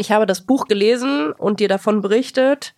[0.00, 2.74] Ich habe das Buch gelesen und dir davon berichtet,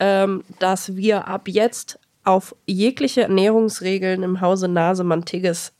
[0.00, 5.72] ähm, dass wir ab jetzt auf jegliche Ernährungsregeln im Hause Nase-Mantiges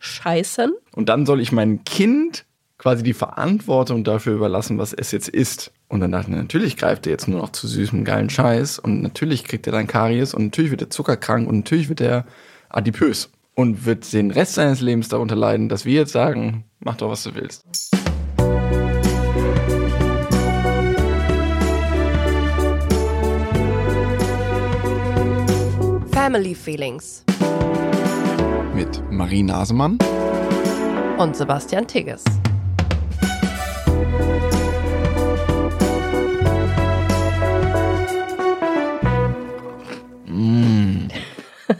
[0.00, 0.72] scheißen.
[0.96, 2.44] Und dann soll ich meinem Kind
[2.76, 5.70] quasi die Verantwortung dafür überlassen, was es jetzt isst.
[5.86, 9.00] Und dann dachte ich, natürlich greift er jetzt nur noch zu süßem, geilen Scheiß und
[9.00, 12.26] natürlich kriegt er dann Karies und natürlich wird er zuckerkrank und natürlich wird er
[12.68, 17.10] adipös und wird den Rest seines Lebens darunter leiden, dass wir jetzt sagen, mach doch,
[17.10, 17.92] was du willst.
[26.22, 27.24] Family Feelings
[28.76, 29.98] Mit Marie Nasemann
[31.18, 32.22] und Sebastian Tigges.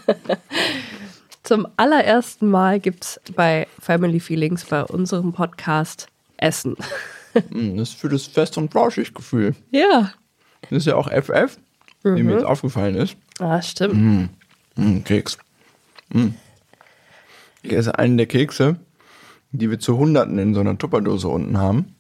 [1.45, 6.74] Zum allerersten Mal gibt es bei Family Feelings, bei unserem Podcast, Essen.
[7.48, 9.55] Mm, Das ist für das Fest- und Flauschig-Gefühl.
[9.70, 10.12] Ja.
[10.69, 11.56] Das ist ja auch FF,
[12.02, 13.16] wie mir jetzt aufgefallen ist.
[13.38, 13.94] Ah, stimmt.
[13.94, 14.25] Mm,
[15.05, 15.39] Keks.
[16.12, 16.28] Mm.
[17.62, 18.77] Ich esse einen der Kekse,
[19.53, 21.95] die wir zu Hunderten in so einer Tupperdose unten haben.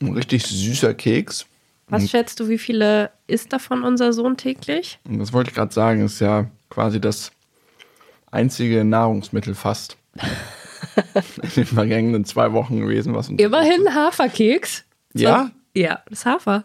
[0.00, 1.46] Ein richtig süßer Keks.
[1.88, 4.98] Was schätzt du, wie viele isst davon unser Sohn täglich?
[5.04, 7.32] Und das wollte ich gerade sagen, ist ja quasi das
[8.30, 9.98] einzige Nahrungsmittel fast
[11.42, 14.84] in den vergangenen zwei Wochen gewesen, was uns Immerhin Haferkeks.
[15.12, 15.50] Ja?
[15.74, 16.64] Ja, das ist Hafer.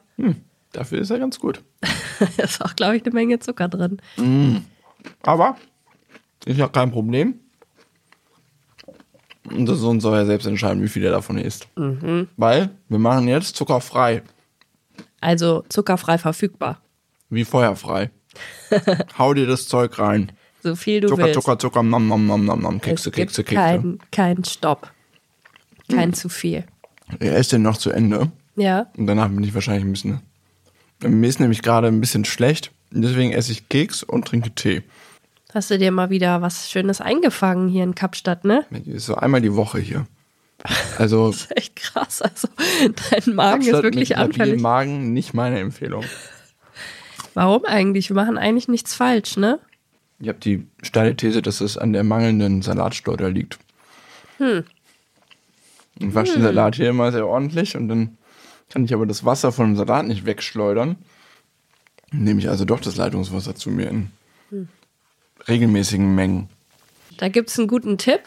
[0.71, 1.61] Dafür ist er ganz gut.
[2.19, 3.97] Da ist auch, glaube ich, eine Menge Zucker drin.
[5.23, 5.57] Aber
[6.45, 7.39] ist ja kein Problem.
[9.49, 11.67] Unser Sohn soll ja selbst entscheiden, wie viel er davon isst.
[12.35, 14.21] Weil wir machen jetzt zuckerfrei,
[15.21, 16.81] Also zuckerfrei verfügbar.
[17.29, 18.09] wie feuerfrei.
[19.17, 20.31] Hau dir das Zeug rein.
[20.63, 21.35] So viel du Zucker, willst.
[21.35, 23.55] Zucker, Zucker, nom, nom, nom, nom, nom, es Kekse, Kekse, Kekse.
[23.55, 24.91] keinen kein Stopp.
[25.89, 26.65] Kein zu viel.
[27.19, 28.31] Er isst den noch zu Ende.
[28.57, 28.87] Ja.
[28.97, 30.19] Und danach bin ich wahrscheinlich ein bisschen.
[31.01, 32.71] Mir ist nämlich gerade ein bisschen schlecht.
[32.91, 34.83] Deswegen esse ich Keks und trinke Tee.
[35.53, 38.65] Hast du dir mal wieder was Schönes eingefangen hier in Kapstadt, ne?
[38.85, 40.05] Ist so einmal die Woche hier.
[40.97, 42.21] Also Das ist echt krass.
[42.23, 44.61] Also dein Magen ist Kapstadt wirklich mit anfällig.
[44.61, 46.03] Magen nicht meine Empfehlung.
[47.35, 48.09] Warum eigentlich?
[48.09, 49.59] Wir machen eigentlich nichts falsch, ne?
[50.19, 53.59] Ich habe die steile These, dass es an der mangelnden Salatsteuer liegt.
[54.37, 54.63] Hm.
[55.99, 58.16] Ich wasche den Salat hier immer sehr ordentlich und dann
[58.69, 60.97] kann ich aber das Wasser von dem Salat nicht wegschleudern.
[62.11, 64.11] Nehme ich also doch das Leitungswasser zu mir in
[65.47, 66.49] regelmäßigen Mengen.
[67.17, 68.21] Da gibt es einen guten Tipp.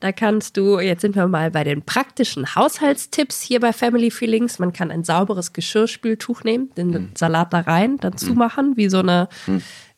[0.00, 4.58] Da kannst du, jetzt sind wir mal bei den praktischen Haushaltstipps hier bei Family Feelings.
[4.58, 9.28] Man kann ein sauberes Geschirrspültuch nehmen, den Salat da rein, dann zumachen, wie so eine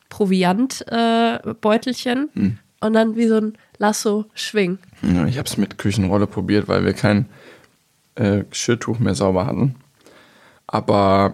[0.07, 2.59] Proviantbeutelchen äh, Beutelchen.
[2.79, 4.79] und dann wie so ein Lasso schwingen.
[5.01, 7.25] Ja, ich habe es mit Küchenrolle probiert, weil wir kein
[8.15, 9.75] äh, Geschirrtuch mehr sauber hatten.
[10.71, 11.33] Aber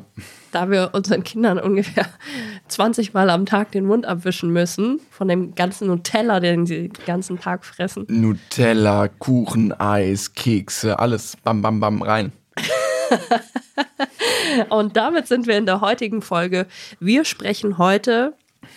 [0.54, 2.06] Da wir unseren Kindern ungefähr
[2.70, 7.06] 20 Mal am Tag den Mund abwischen müssen, von dem ganzen Nutella, den sie den
[7.06, 8.06] ganzen Tag fressen.
[8.08, 12.32] Nutella, Kuchen, Eis, Kekse, alles bam, bam, bam rein.
[14.70, 16.66] Und damit sind wir in der heutigen Folge.
[17.02, 18.34] Wir sprechen heute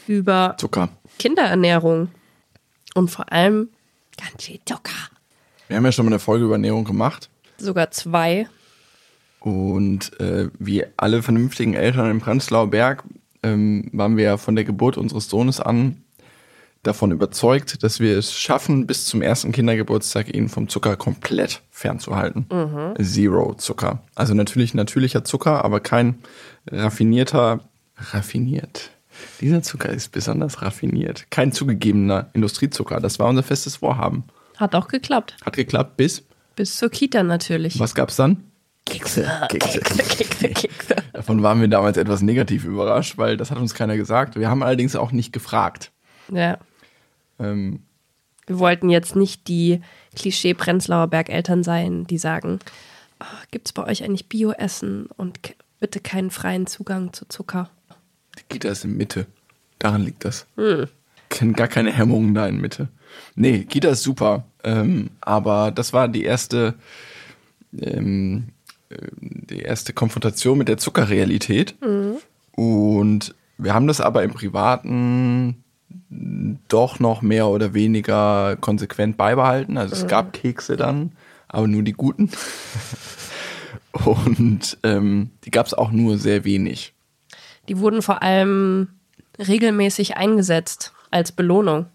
[0.08, 0.88] über Zucker.
[1.20, 2.08] Kinderernährung
[2.94, 3.68] und vor allem
[4.16, 4.92] ganz viel Zucker.
[5.68, 7.28] Wir haben ja schon mal eine Folge über Ernährung gemacht.
[7.58, 8.48] Sogar zwei.
[9.40, 13.04] Und äh, wie alle vernünftigen Eltern im Prenzlauer Berg
[13.42, 16.02] ähm, waren wir von der Geburt unseres Sohnes an
[16.82, 22.46] davon überzeugt, dass wir es schaffen, bis zum ersten Kindergeburtstag ihn vom Zucker komplett fernzuhalten.
[23.02, 24.02] Zero Zucker.
[24.14, 26.18] Also natürlich natürlicher Zucker, aber kein
[26.70, 27.60] raffinierter,
[27.96, 28.90] raffiniert.
[29.40, 31.26] Dieser Zucker ist besonders raffiniert.
[31.30, 33.00] Kein zugegebener Industriezucker.
[33.00, 34.24] Das war unser festes Vorhaben.
[34.56, 35.36] Hat auch geklappt.
[35.44, 37.78] Hat geklappt bis, Bis zur Kita natürlich.
[37.80, 38.44] was gab's dann?
[38.88, 39.28] Kekse.
[39.48, 39.80] Kekse.
[39.80, 40.96] Kekse, Kekse.
[41.12, 44.36] Davon waren wir damals etwas negativ überrascht, weil das hat uns keiner gesagt.
[44.36, 45.90] Wir haben allerdings auch nicht gefragt.
[46.32, 46.58] Ja.
[47.38, 47.80] Ähm,
[48.46, 49.80] Wir wollten jetzt nicht die
[50.16, 52.58] Klischee-Prenzlauer Bergeltern sein, die sagen,
[53.20, 55.38] oh, gibt es bei euch eigentlich Bioessen und
[55.80, 57.70] bitte keinen freien Zugang zu Zucker?
[58.38, 59.26] die Kita ist in Mitte.
[59.78, 60.46] Daran liegt das.
[61.28, 62.88] Ken- Gar keine Hemmungen da in Mitte.
[63.34, 64.44] Nee, Kita ist super.
[64.64, 66.74] Ähm, aber das war die erste,
[67.80, 68.57] ähm, äh,
[68.90, 71.74] die erste Konfrontation mit der Zuckerrealität.
[72.52, 75.62] Und wir haben das aber im Privaten
[76.68, 79.76] doch noch mehr oder weniger konsequent beibehalten.
[79.76, 81.12] Also es gab Kekse dann,
[81.48, 82.30] aber nur die guten.
[84.04, 86.94] Und ähm, die gab es auch nur sehr wenig.
[87.68, 88.88] Die wurden vor allem
[89.38, 91.86] regelmäßig eingesetzt als Belohnung.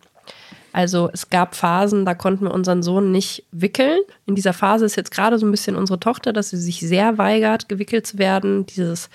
[0.74, 4.00] Also es gab Phasen, da konnten wir unseren Sohn nicht wickeln.
[4.26, 7.20] In dieser Phase ist jetzt gerade so ein bisschen unsere Tochter, dass sie sich sehr
[7.20, 8.66] weigert, gewickelt zu werden.
[8.66, 9.10] Dieses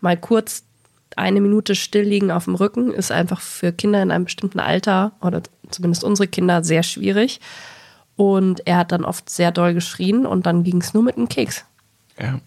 [0.00, 0.62] mal kurz
[1.16, 5.12] eine Minute still liegen auf dem Rücken ist einfach für Kinder in einem bestimmten Alter
[5.20, 7.40] oder zumindest unsere Kinder sehr schwierig.
[8.16, 11.28] Und er hat dann oft sehr doll geschrien und dann ging es nur mit einem
[11.28, 11.64] Keks.
[12.18, 12.40] Ja.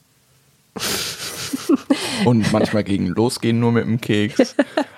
[2.25, 4.55] Und manchmal ging Losgehen nur mit dem Keks.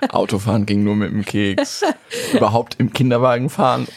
[0.10, 1.84] Autofahren ging nur mit dem Keks.
[2.34, 3.88] Überhaupt im Kinderwagen fahren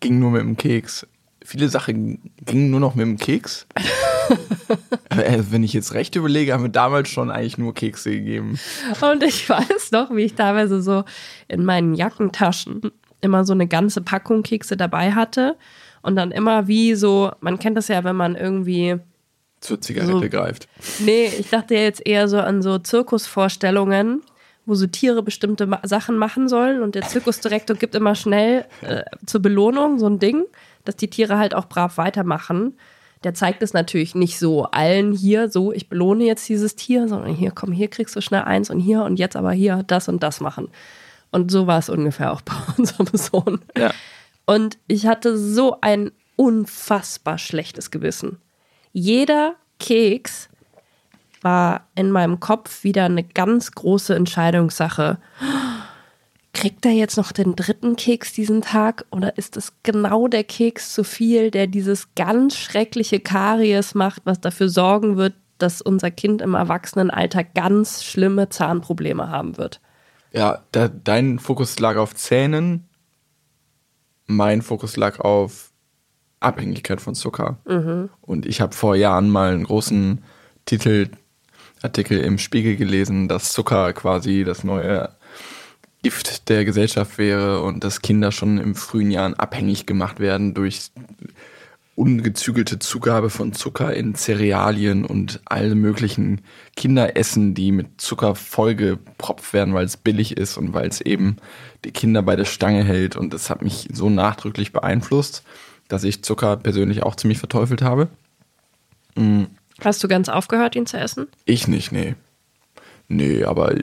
[0.00, 1.06] ging nur mit dem Keks.
[1.44, 3.66] Viele Sachen gingen nur noch mit dem Keks.
[5.08, 8.58] Äh, Wenn ich jetzt recht überlege, haben wir damals schon eigentlich nur Kekse gegeben.
[9.00, 11.04] Und ich weiß noch, wie ich teilweise so
[11.48, 15.56] in meinen Jackentaschen immer so eine ganze Packung Kekse dabei hatte.
[16.02, 18.98] Und dann immer wie so, man kennt das ja, wenn man irgendwie
[19.60, 20.28] Zur Zigarette So.
[20.28, 20.68] greift.
[21.00, 24.22] Nee, ich dachte jetzt eher so an so Zirkusvorstellungen,
[24.66, 29.02] wo so Tiere bestimmte Ma Sachen machen sollen und der Zirkusdirektor gibt immer schnell äh,
[29.26, 30.44] zur Belohnung so ein Ding,
[30.84, 32.78] dass die Tiere halt auch brav weitermachen.
[33.22, 37.34] Der zeigt es natürlich nicht so allen hier, so ich belohne jetzt dieses Tier, sondern
[37.34, 40.22] hier, komm, hier kriegst du schnell eins und hier und jetzt aber hier das und
[40.22, 40.68] das machen.
[41.30, 43.60] Und so war es ungefähr auch bei unserem Sohn.
[43.76, 43.92] Ja.
[44.46, 48.38] Und ich hatte so ein unfassbar schlechtes Gewissen.
[48.92, 50.48] Jeder Keks
[51.42, 55.18] war in meinem Kopf wieder eine ganz große Entscheidungssache.
[56.52, 60.92] Kriegt er jetzt noch den dritten Keks diesen Tag oder ist es genau der Keks
[60.92, 66.42] zu viel, der dieses ganz schreckliche Karies macht, was dafür sorgen wird, dass unser Kind
[66.42, 69.80] im Erwachsenenalter ganz schlimme Zahnprobleme haben wird?
[70.32, 72.88] Ja, da, dein Fokus lag auf Zähnen,
[74.26, 75.69] mein Fokus lag auf
[76.40, 77.58] Abhängigkeit von Zucker.
[78.20, 80.22] Und ich habe vor Jahren mal einen großen
[80.66, 85.10] Titelartikel im Spiegel gelesen, dass Zucker quasi das neue
[86.02, 90.90] Gift der Gesellschaft wäre und dass Kinder schon im frühen Jahren abhängig gemacht werden durch
[92.00, 96.40] ungezügelte Zugabe von Zucker in Cerealien und alle möglichen
[96.74, 101.36] Kinderessen, die mit Zucker vollgepropft werden, weil es billig ist und weil es eben
[101.84, 103.16] die Kinder bei der Stange hält.
[103.16, 105.42] Und das hat mich so nachdrücklich beeinflusst,
[105.90, 108.08] dass ich Zucker persönlich auch ziemlich verteufelt habe.
[109.82, 111.26] Hast du ganz aufgehört, ihn zu essen?
[111.44, 112.14] Ich nicht, nee.
[113.08, 113.74] Nee, aber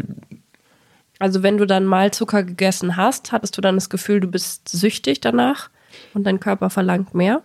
[1.19, 4.69] Also wenn du dann mal Zucker gegessen hast, hattest du dann das Gefühl, du bist
[4.69, 5.69] süchtig danach
[6.13, 7.43] und dein Körper verlangt mehr?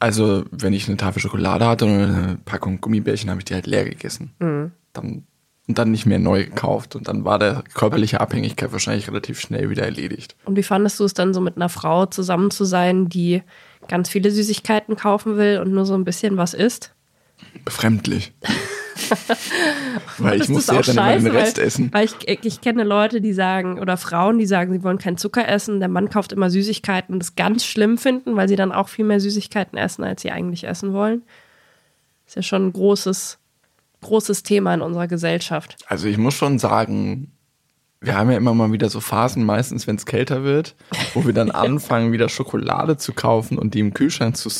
[0.00, 3.66] Also, wenn ich eine Tafel Schokolade hatte oder eine Packung Gummibärchen, habe ich die halt
[3.66, 4.32] leer gegessen.
[4.92, 5.24] Dann,
[5.66, 6.94] und dann nicht mehr neu gekauft.
[6.94, 10.36] Und dann war der körperliche Abhängigkeit wahrscheinlich relativ schnell wieder erledigt.
[10.44, 13.42] Und wie fandest du es dann so mit einer Frau zusammen zu sein, die
[13.88, 16.94] ganz viele Süßigkeiten kaufen will und nur so ein bisschen was isst?
[17.64, 18.32] Befremdlich.
[20.18, 21.92] weil ich du's ja dann immer den weil, Rest essen.
[21.92, 25.48] Weil ich, ich kenne Leute, die sagen, oder Frauen, die sagen, sie wollen keinen Zucker
[25.48, 25.80] essen.
[25.80, 29.04] Der Mann kauft immer Süßigkeiten und das ganz schlimm finden, weil sie dann auch viel
[29.04, 31.22] mehr Süßigkeiten essen, als sie eigentlich essen wollen.
[32.26, 33.38] Ist ja schon ein großes,
[34.02, 35.76] großes Thema in unserer Gesellschaft.
[35.86, 37.32] Also ich muss schon sagen,
[38.00, 40.76] wir haben ja immer mal wieder so Phasen, meistens wenn es kälter wird,
[41.14, 44.50] wo wir dann anfangen, wieder Schokolade zu kaufen und die im Kühlschrank zu,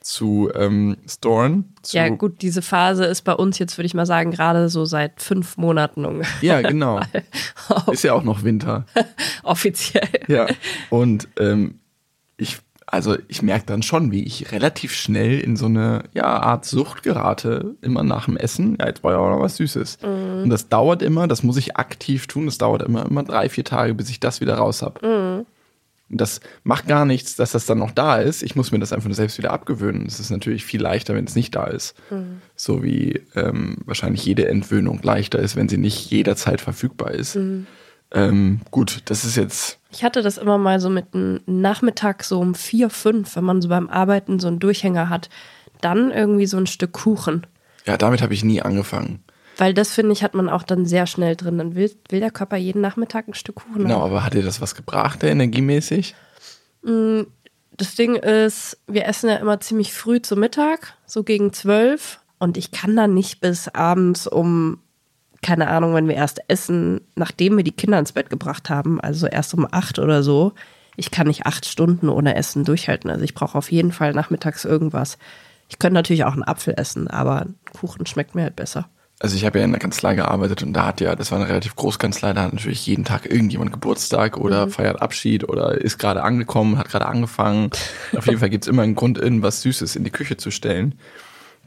[0.00, 1.74] zu ähm, storen.
[1.82, 4.84] Zu, Ja, gut, diese Phase ist bei uns jetzt, würde ich mal sagen, gerade so
[4.84, 7.00] seit fünf Monaten ungefähr Ja, genau.
[7.90, 8.86] Ist ja auch noch Winter.
[9.42, 10.08] offiziell.
[10.28, 10.46] Ja.
[10.90, 11.80] Und ähm,
[12.94, 17.02] also ich merke dann schon, wie ich relativ schnell in so eine ja, Art Sucht
[17.02, 18.76] gerate, immer nach dem Essen.
[18.80, 19.98] Ja, jetzt war ja auch noch was Süßes.
[20.44, 23.64] Und das dauert immer, das muss ich aktiv tun, das dauert immer, immer drei, vier
[23.64, 25.44] Tage, bis ich das wieder raus habe.
[26.10, 28.42] Und das macht gar nichts, dass das dann noch da ist.
[28.42, 30.06] Ich muss mir das einfach nur selbst wieder abgewöhnen.
[30.06, 31.94] Es ist natürlich viel leichter, wenn es nicht da ist.
[32.54, 37.34] So wie ähm, wahrscheinlich jede Entwöhnung leichter ist, wenn sie nicht jederzeit verfügbar ist.
[38.12, 42.38] Ähm, gut, das ist jetzt Ich hatte das immer mal so mit einem Nachmittag so
[42.40, 45.28] um vier, fünf, wenn man so beim Arbeiten so einen Durchhänger hat,
[45.80, 47.46] dann irgendwie so ein Stück Kuchen.
[47.86, 49.22] Ja, damit habe ich nie angefangen.
[49.56, 51.58] Weil das, finde ich, hat man auch dann sehr schnell drin.
[51.58, 54.10] Dann will, will der Körper jeden Nachmittag ein Stück Kuchen Genau, haben.
[54.10, 56.14] aber hat dir das was gebracht, der energiemäßig?
[56.82, 62.20] Das Ding ist, wir essen ja immer ziemlich früh zu Mittag, so gegen zwölf.
[62.38, 64.80] Und ich kann dann nicht bis abends um,
[65.44, 69.26] keine Ahnung, wenn wir erst essen, nachdem wir die Kinder ins Bett gebracht haben, also
[69.26, 70.54] erst um acht oder so.
[70.96, 73.10] Ich kann nicht acht Stunden ohne Essen durchhalten.
[73.10, 75.18] Also ich brauche auf jeden Fall nachmittags irgendwas.
[75.68, 77.46] Ich könnte natürlich auch einen Apfel essen, aber
[77.78, 78.88] Kuchen schmeckt mir halt besser.
[79.20, 81.48] Also ich habe ja in der Kanzlei gearbeitet und da hat ja, das war eine
[81.48, 85.98] relativ große Kanzlei, da hat natürlich jeden Tag irgendjemand Geburtstag oder feiert Abschied oder ist
[85.98, 87.70] gerade angekommen, hat gerade angefangen.
[88.16, 90.94] Auf jeden Fall gibt's immer einen Grund, irgendwas Süßes in die Küche zu stellen.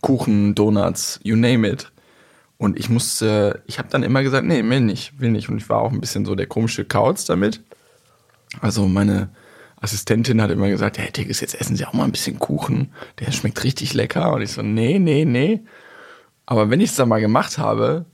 [0.01, 1.91] Kuchen, Donuts, you name it.
[2.57, 5.49] Und ich musste, ich habe dann immer gesagt, nee, will nicht, will nicht.
[5.49, 7.61] Und ich war auch ein bisschen so der komische Kauz damit.
[8.61, 9.29] Also meine
[9.79, 12.91] Assistentin hat immer gesagt, Herr Tigges, jetzt essen Sie auch mal ein bisschen Kuchen.
[13.19, 14.33] Der schmeckt richtig lecker.
[14.33, 15.61] Und ich so, nee, nee, nee.
[16.47, 18.05] Aber wenn ich es dann mal gemacht habe,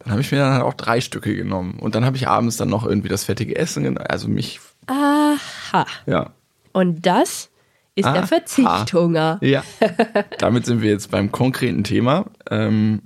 [0.00, 1.78] dann habe ich mir dann halt auch drei Stücke genommen.
[1.80, 4.06] Und dann habe ich abends dann noch irgendwie das fettige Essen genommen.
[4.06, 5.86] Also mich, Aha.
[6.06, 6.30] ja.
[6.72, 7.50] Und das
[7.94, 8.14] ist Aha.
[8.14, 9.38] der Verzichthunger.
[9.42, 9.62] Ja.
[10.38, 12.26] Damit sind wir jetzt beim konkreten Thema.
[12.50, 13.02] Ähm,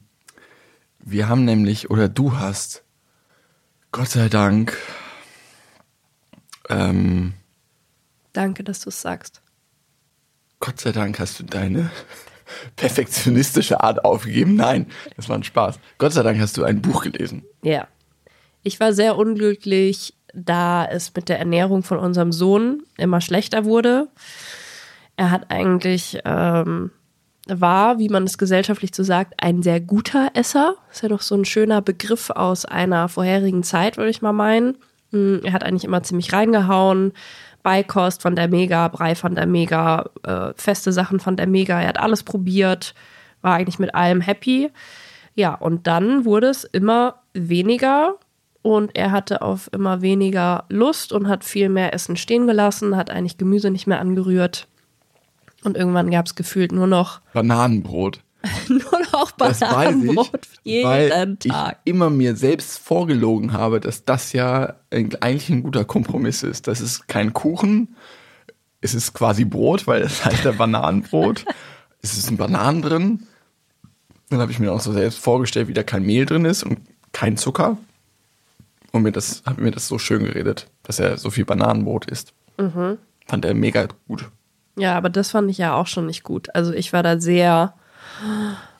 [1.10, 2.84] wir haben nämlich, oder du hast,
[3.92, 4.76] Gott sei Dank,
[6.68, 7.34] ähm,
[8.32, 9.42] Danke, dass du es sagst.
[10.60, 11.90] Gott sei Dank hast du deine
[12.76, 14.54] perfektionistische Art aufgegeben.
[14.54, 14.86] Nein,
[15.16, 15.78] das war ein Spaß.
[15.98, 17.44] Gott sei Dank hast du ein Buch gelesen.
[17.62, 17.88] Ja.
[18.62, 24.08] Ich war sehr unglücklich, da es mit der Ernährung von unserem Sohn immer schlechter wurde.
[25.16, 26.90] Er hat eigentlich, ähm,
[27.50, 30.74] war, wie man es gesellschaftlich so sagt, ein sehr guter Esser.
[30.90, 34.76] Ist ja doch so ein schöner Begriff aus einer vorherigen Zeit, würde ich mal meinen.
[35.10, 37.12] Mm, Er hat eigentlich immer ziemlich reingehauen.
[37.62, 41.80] Beikost von der Mega, Brei von der Mega, äh, feste Sachen von der Mega.
[41.80, 42.94] Er hat alles probiert,
[43.42, 44.70] war eigentlich mit allem happy.
[45.34, 48.14] Ja, und dann wurde es immer weniger
[48.62, 53.10] und er hatte auf immer weniger Lust und hat viel mehr Essen stehen gelassen, hat
[53.10, 54.66] eigentlich Gemüse nicht mehr angerührt.
[55.64, 58.20] Und irgendwann gab es gefühlt nur noch, Bananenbrot.
[58.68, 61.78] nur noch Das Bananenbrot ich, weil jeden Tag.
[61.84, 66.68] ich immer mir selbst vorgelogen habe, dass das ja eigentlich ein guter Kompromiss ist.
[66.68, 67.96] Das ist kein Kuchen,
[68.80, 71.44] es ist quasi Brot, weil es heißt ja Bananenbrot.
[72.02, 73.26] es ist ein Bananen drin.
[74.30, 76.80] Dann habe ich mir auch so selbst vorgestellt, wie da kein Mehl drin ist und
[77.12, 77.78] kein Zucker.
[78.92, 82.32] Und mir das, habe mir das so schön geredet, dass er so viel Bananenbrot isst.
[82.58, 82.98] Mhm.
[83.26, 84.30] Fand er mega gut.
[84.78, 86.54] Ja, aber das fand ich ja auch schon nicht gut.
[86.54, 87.74] Also ich war da sehr,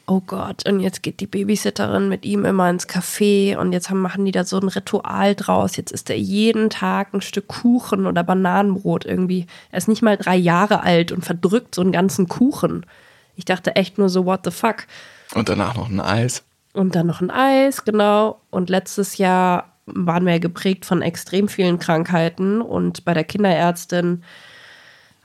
[0.07, 4.01] oh Gott, und jetzt geht die Babysitterin mit ihm immer ins Café und jetzt haben,
[4.01, 5.77] machen die da so ein Ritual draus.
[5.77, 9.47] Jetzt isst er jeden Tag ein Stück Kuchen oder Bananenbrot irgendwie.
[9.73, 12.87] Er ist nicht mal drei Jahre alt und verdrückt so einen ganzen Kuchen.
[13.35, 14.87] Ich dachte echt nur so, what the fuck?
[15.35, 16.45] Und danach noch ein Eis.
[16.75, 18.41] Und dann noch ein Eis, genau.
[18.51, 22.61] Und letztes Jahr waren wir ja geprägt von extrem vielen Krankheiten.
[22.61, 24.23] Und bei der Kinderärztin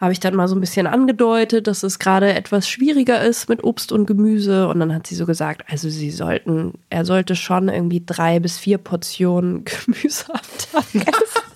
[0.04, 3.64] habe ich dann mal so ein bisschen angedeutet, dass es gerade etwas schwieriger ist mit
[3.64, 4.68] Obst und Gemüse.
[4.68, 8.60] Und dann hat sie so gesagt, also sie sollten, er sollte schon irgendwie drei bis
[8.60, 10.42] vier Portionen Gemüse am
[10.72, 11.42] Tag essen.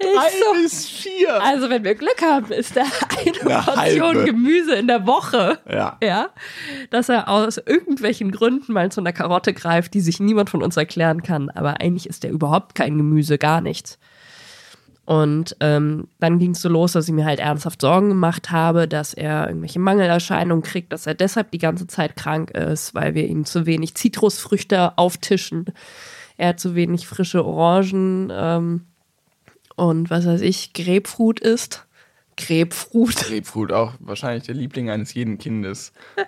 [0.00, 1.42] Ich so, bis vier.
[1.42, 2.82] also wenn wir Glück haben, ist da
[3.18, 4.24] eine Eine Portion halbe.
[4.24, 5.58] Gemüse in der Woche.
[5.68, 5.96] Ja.
[6.02, 6.28] Ja.
[6.90, 10.76] Dass er aus irgendwelchen Gründen mal zu einer Karotte greift, die sich niemand von uns
[10.76, 11.50] erklären kann.
[11.50, 13.98] Aber eigentlich ist der überhaupt kein Gemüse, gar nichts.
[15.08, 18.86] Und ähm, dann ging es so los, dass ich mir halt ernsthaft Sorgen gemacht habe,
[18.86, 23.26] dass er irgendwelche Mangelerscheinungen kriegt, dass er deshalb die ganze Zeit krank ist, weil wir
[23.26, 25.64] ihm zu wenig Zitrusfrüchte auftischen.
[26.36, 28.82] Er hat zu wenig frische Orangen ähm,
[29.76, 31.86] und was weiß ich, Grapefruit isst.
[32.38, 33.16] Grapefruit.
[33.16, 35.92] Grapefruit auch wahrscheinlich der Liebling eines jeden Kindes.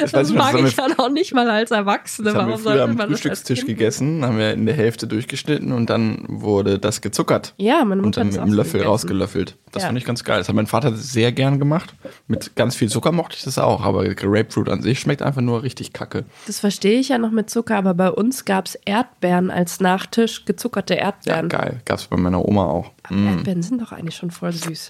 [0.00, 2.26] Das, Das noch, mag haben ich wir, dann auch nicht mal als Erwachsene.
[2.30, 5.72] das haben wir Warum früher sollte am Frühstückstisch gegessen, haben wir in der Hälfte durchgeschnitten
[5.72, 8.88] und dann wurde das gezuckert Ja, meine und Mutter dann hat mit einem Löffel gegessen.
[8.90, 9.56] rausgelöffelt.
[9.72, 9.88] Das Ja.
[9.88, 10.38] fand ich ganz geil.
[10.38, 11.94] Das hat mein Vater sehr gern gemacht.
[12.28, 15.62] Mit ganz viel Zucker mochte ich das auch, aber Grapefruit an sich schmeckt einfach nur
[15.62, 16.24] richtig kacke.
[16.46, 20.44] Das verstehe ich ja noch mit Zucker, aber bei uns gab es Erdbeeren als Nachtisch,
[20.44, 21.48] gezuckerte Ja, Erdbeeren.
[21.48, 21.80] geil.
[21.84, 22.92] Gab's bei meiner Oma auch.
[23.04, 24.88] Aber Erdbeeren sind doch eigentlich schon voll süß.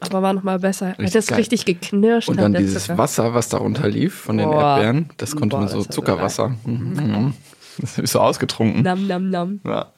[0.00, 0.90] Aber war noch mal besser.
[0.98, 1.38] Richtig das geil.
[1.38, 2.98] richtig geknirscht Und hat, dann dieses Zucker.
[2.98, 4.76] Wasser, was darunter lief von den Boah.
[4.78, 6.48] Erdbeeren, das konnte Boah, man so das Zuckerwasser.
[6.64, 6.92] Mhm.
[6.94, 7.34] Mhm.
[7.78, 8.82] Das ich so ausgetrunken.
[8.82, 9.60] Nam, nam, nam.
[9.64, 9.92] Ja.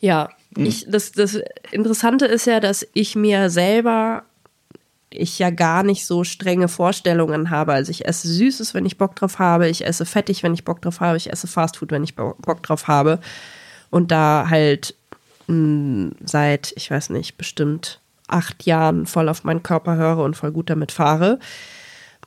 [0.00, 1.38] Ja, ich, das, das
[1.70, 4.22] Interessante ist ja, dass ich mir selber,
[5.10, 7.72] ich ja gar nicht so strenge Vorstellungen habe.
[7.72, 10.80] Also ich esse Süßes, wenn ich Bock drauf habe, ich esse fettig, wenn ich Bock
[10.82, 13.20] drauf habe, ich esse Fastfood, wenn ich Bo- Bock drauf habe.
[13.90, 14.94] Und da halt
[15.46, 20.52] mh, seit, ich weiß nicht, bestimmt acht Jahren voll auf meinen Körper höre und voll
[20.52, 21.38] gut damit fahre.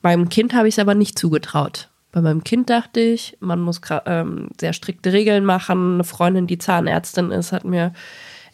[0.01, 1.89] Beim Kind habe ich es aber nicht zugetraut.
[2.11, 5.95] Bei meinem Kind dachte ich, man muss ähm, sehr strikte Regeln machen.
[5.95, 7.93] Eine Freundin, die Zahnärztin ist, hat mir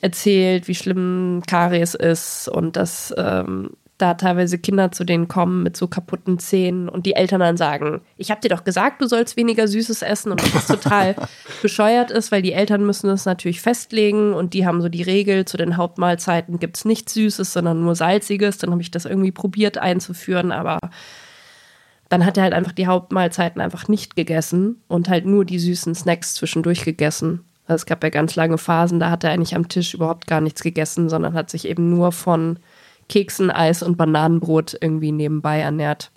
[0.02, 5.78] erzählt, wie schlimm Karies ist und dass ähm, da teilweise Kinder zu denen kommen mit
[5.78, 9.38] so kaputten Zähnen und die Eltern dann sagen, ich habe dir doch gesagt, du sollst
[9.38, 11.16] weniger Süßes essen und das total
[11.62, 15.46] bescheuert ist, weil die Eltern müssen es natürlich festlegen und die haben so die Regel,
[15.46, 18.58] zu den Hauptmahlzeiten gibt's nichts Süßes, sondern nur Salziges.
[18.58, 20.80] Dann habe ich das irgendwie probiert einzuführen, aber
[22.10, 25.96] dann hat er halt einfach die Hauptmahlzeiten einfach nicht gegessen und halt nur die süßen
[25.96, 27.46] Snacks zwischendurch gegessen.
[27.68, 30.42] Also es gab ja ganz lange Phasen, da hat er eigentlich am Tisch überhaupt gar
[30.42, 32.60] nichts gegessen, sondern hat sich eben nur von
[33.10, 36.12] Keksen, Eis und Bananenbrot irgendwie nebenbei ernährt.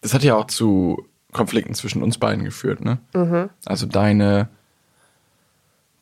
[0.00, 2.98] Das hat ja auch zu Konflikten zwischen uns beiden geführt, ne?
[3.14, 3.50] Mhm.
[3.64, 4.48] Also deine,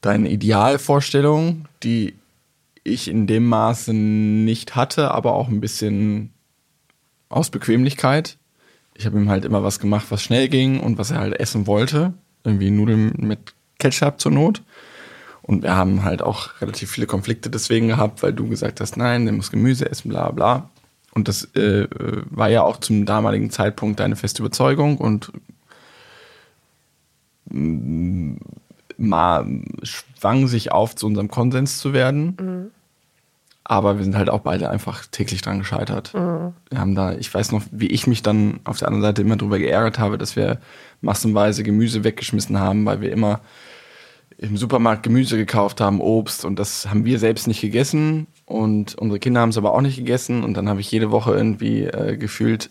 [0.00, 2.14] deine Idealvorstellung, die
[2.85, 6.31] ich in dem Maße nicht hatte, aber auch ein bisschen
[7.29, 8.37] aus Bequemlichkeit.
[8.95, 11.67] Ich habe ihm halt immer was gemacht, was schnell ging und was er halt essen
[11.67, 12.12] wollte.
[12.45, 14.62] Irgendwie Nudeln mit Ketchup zur Not.
[15.46, 19.26] Und wir haben halt auch relativ viele Konflikte deswegen gehabt, weil du gesagt hast, nein,
[19.26, 20.70] der muss Gemüse essen, bla bla.
[21.12, 21.86] Und das äh,
[22.30, 25.30] war ja auch zum damaligen Zeitpunkt deine feste Überzeugung und
[27.50, 28.36] mm,
[28.96, 29.46] mal
[29.82, 32.36] schwang sich auf, zu unserem Konsens zu werden.
[32.40, 32.70] Mhm.
[33.64, 36.14] Aber wir sind halt auch beide einfach täglich dran gescheitert.
[36.14, 36.54] Mhm.
[36.70, 39.36] Wir haben da, ich weiß noch, wie ich mich dann auf der anderen Seite immer
[39.36, 40.58] drüber geärgert habe, dass wir
[41.02, 43.40] massenweise Gemüse weggeschmissen haben, weil wir immer
[44.50, 48.26] im Supermarkt Gemüse gekauft haben, Obst und das haben wir selbst nicht gegessen.
[48.46, 50.44] Und unsere Kinder haben es aber auch nicht gegessen.
[50.44, 52.70] Und dann habe ich jede Woche irgendwie äh, gefühlt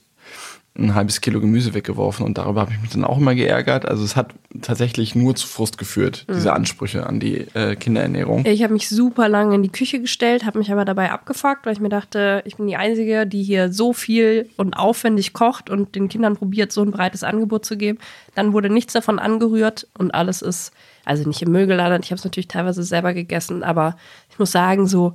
[0.75, 3.85] ein halbes Kilo Gemüse weggeworfen und darüber habe ich mich dann auch immer geärgert.
[3.85, 6.33] Also es hat tatsächlich nur zu Frust geführt, mhm.
[6.33, 8.43] diese Ansprüche an die äh, Kinderernährung.
[8.47, 11.73] Ich habe mich super lange in die Küche gestellt, habe mich aber dabei abgefuckt, weil
[11.73, 15.93] ich mir dachte, ich bin die Einzige, die hier so viel und aufwendig kocht und
[15.93, 17.99] den Kindern probiert, so ein breites Angebot zu geben.
[18.33, 20.71] Dann wurde nichts davon angerührt und alles ist,
[21.05, 22.05] also nicht im Müll gelandet.
[22.05, 23.95] Ich habe es natürlich teilweise selber gegessen, aber
[24.31, 25.13] ich muss sagen, so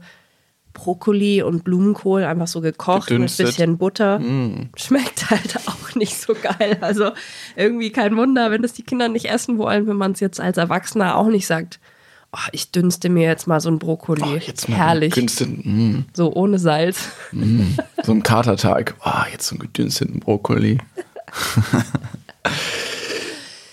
[0.79, 3.47] Brokkoli und Blumenkohl einfach so gekocht Gedünstet.
[3.47, 4.21] mit bisschen Butter.
[4.21, 4.71] Mm.
[4.77, 6.79] Schmeckt halt auch nicht so geil.
[6.81, 7.11] Also
[7.57, 10.57] irgendwie kein Wunder, wenn das die Kinder nicht essen wollen, wenn man es jetzt als
[10.57, 11.81] Erwachsener auch nicht sagt.
[12.33, 14.23] Oh, ich dünste mir jetzt mal so ein Brokkoli.
[14.23, 15.17] Oh, jetzt mal Herrlich.
[15.17, 16.01] Mm.
[16.13, 17.09] So ohne Salz.
[17.33, 17.75] Mm.
[18.05, 18.95] So ein Katerteig.
[19.05, 20.79] Oh, jetzt so einen gedünsteten Brokkoli.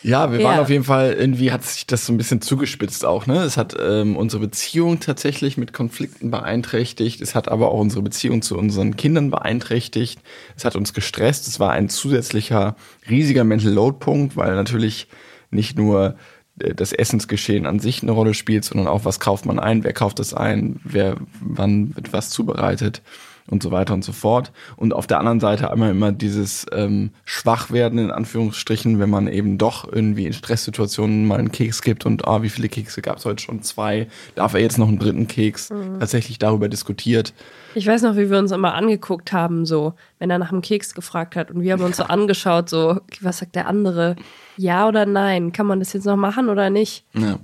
[0.06, 0.62] Ja, wir waren ja.
[0.62, 3.42] auf jeden Fall, irgendwie hat sich das so ein bisschen zugespitzt auch, ne?
[3.42, 7.22] Es hat ähm, unsere Beziehung tatsächlich mit Konflikten beeinträchtigt.
[7.22, 10.20] Es hat aber auch unsere Beziehung zu unseren Kindern beeinträchtigt.
[10.56, 11.48] Es hat uns gestresst.
[11.48, 12.76] Es war ein zusätzlicher
[13.10, 15.08] riesiger Mental Load Punkt, weil natürlich
[15.50, 16.16] nicht nur
[16.60, 19.94] äh, das Essensgeschehen an sich eine Rolle spielt, sondern auch, was kauft man ein, wer
[19.94, 23.02] kauft es ein, wer wann wird was zubereitet
[23.50, 24.52] und so weiter und so fort.
[24.76, 29.58] Und auf der anderen Seite einmal immer dieses ähm, Schwachwerden in Anführungsstrichen, wenn man eben
[29.58, 33.26] doch irgendwie in Stresssituationen mal einen Keks gibt und ah, wie viele Kekse gab es
[33.26, 33.62] heute schon?
[33.62, 34.08] Zwei.
[34.34, 35.70] Darf er jetzt noch einen dritten Keks?
[35.70, 36.00] Mhm.
[36.00, 37.34] Tatsächlich darüber diskutiert.
[37.76, 40.96] Ich weiß noch, wie wir uns immer angeguckt haben, so, wenn er nach einem Keks
[40.96, 44.16] gefragt hat und wir haben uns so angeschaut, so, was sagt der andere?
[44.58, 45.52] Ja oder nein?
[45.52, 47.04] Kann man das jetzt noch machen oder nicht?
[47.14, 47.38] Ja.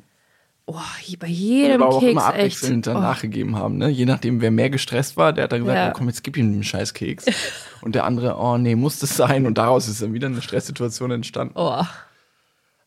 [0.73, 2.88] Oh, bei jedem aber auch Keks immer abwechselnd echt.
[2.88, 3.05] dann oh.
[3.05, 3.89] nachgegeben haben, ne?
[3.89, 5.89] Je nachdem, wer mehr gestresst war, der hat dann gesagt, ja.
[5.89, 7.25] oh, komm, jetzt gib ihm einen scheiß Keks.
[7.81, 9.45] und der andere, oh nee, muss das sein?
[9.45, 11.55] Und daraus ist dann wieder eine Stresssituation entstanden.
[11.57, 11.84] Oh.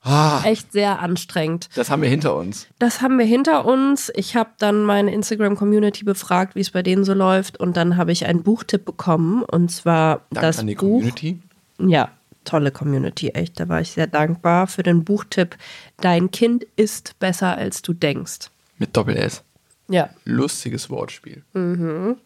[0.02, 1.68] Ah, echt sehr anstrengend.
[1.74, 2.68] Das haben wir hinter uns.
[2.78, 4.10] Das haben wir hinter uns.
[4.14, 7.58] Ich habe dann meine Instagram-Community befragt, wie es bei denen so läuft.
[7.58, 9.42] Und dann habe ich einen Buchtipp bekommen.
[9.42, 11.00] Und zwar Dank das an die Buch.
[11.00, 11.40] Community.
[11.78, 12.10] Ja,
[12.44, 13.58] tolle Community, echt.
[13.58, 15.56] Da war ich sehr dankbar für den Buchtipp
[16.00, 18.50] Dein Kind ist besser, als du denkst.
[18.78, 19.42] Mit Doppel-S.
[19.88, 20.10] Ja.
[20.24, 21.42] Lustiges Wortspiel.
[21.52, 22.16] Mhm.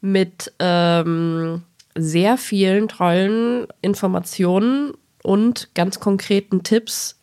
[0.00, 1.62] Mit ähm,
[1.94, 7.18] sehr vielen tollen Informationen und ganz konkreten Tipps,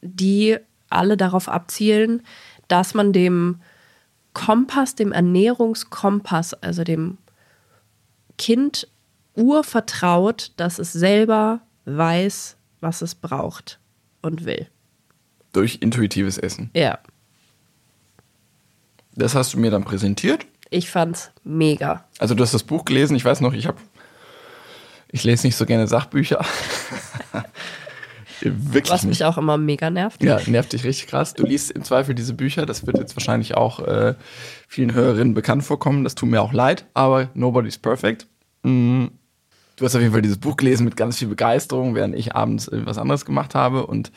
[0.00, 0.56] die
[0.90, 2.22] alle darauf abzielen,
[2.68, 3.60] dass man dem
[4.32, 7.18] Kompass, dem Ernährungskompass, also dem
[8.36, 8.88] Kind
[9.34, 13.78] urvertraut, dass es selber weiß, was es braucht
[14.22, 14.68] und will.
[15.52, 16.70] Durch intuitives Essen.
[16.74, 16.98] Ja.
[19.14, 20.46] Das hast du mir dann präsentiert.
[20.70, 22.04] Ich fand's mega.
[22.18, 23.14] Also du hast das Buch gelesen.
[23.16, 23.78] Ich weiß noch, ich habe,
[25.10, 26.44] ich lese nicht so gerne Sachbücher.
[28.40, 29.24] Wirklich Was mich nicht.
[29.24, 30.22] auch immer mega nervt.
[30.22, 31.32] Ja, nervt dich richtig krass.
[31.34, 32.66] Du liest im Zweifel diese Bücher.
[32.66, 34.16] Das wird jetzt wahrscheinlich auch äh,
[34.68, 36.04] vielen Hörerinnen bekannt vorkommen.
[36.04, 38.26] Das tut mir auch leid, aber nobody's perfect.
[38.64, 39.12] Mhm
[39.76, 42.70] du hast auf jeden Fall dieses Buch gelesen mit ganz viel Begeisterung, während ich abends
[42.72, 43.86] was anderes gemacht habe.
[43.86, 44.12] Und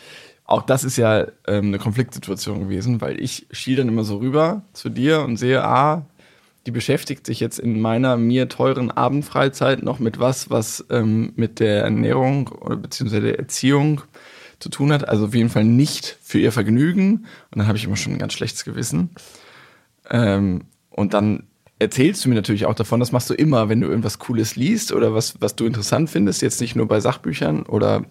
[0.46, 4.64] auch das ist ja ähm, eine Konfliktsituation gewesen, weil ich schiel dann immer so rüber
[4.74, 6.06] zu dir und sehe, ah,
[6.66, 11.60] die beschäftigt sich jetzt in meiner mir teuren Abendfreizeit noch mit was, was ähm, mit
[11.60, 14.02] der Ernährung oder beziehungsweise der Erziehung
[14.60, 15.08] zu tun hat.
[15.08, 17.26] Also auf jeden Fall nicht für ihr Vergnügen.
[17.52, 19.12] Und dann habe ich immer schon ein ganz schlechtes Gewissen.
[20.10, 21.44] Ähm, und dann
[21.80, 24.92] erzählst du mir natürlich auch davon, das machst du immer, wenn du irgendwas Cooles liest
[24.92, 28.06] oder was, was du interessant findest, jetzt nicht nur bei Sachbüchern oder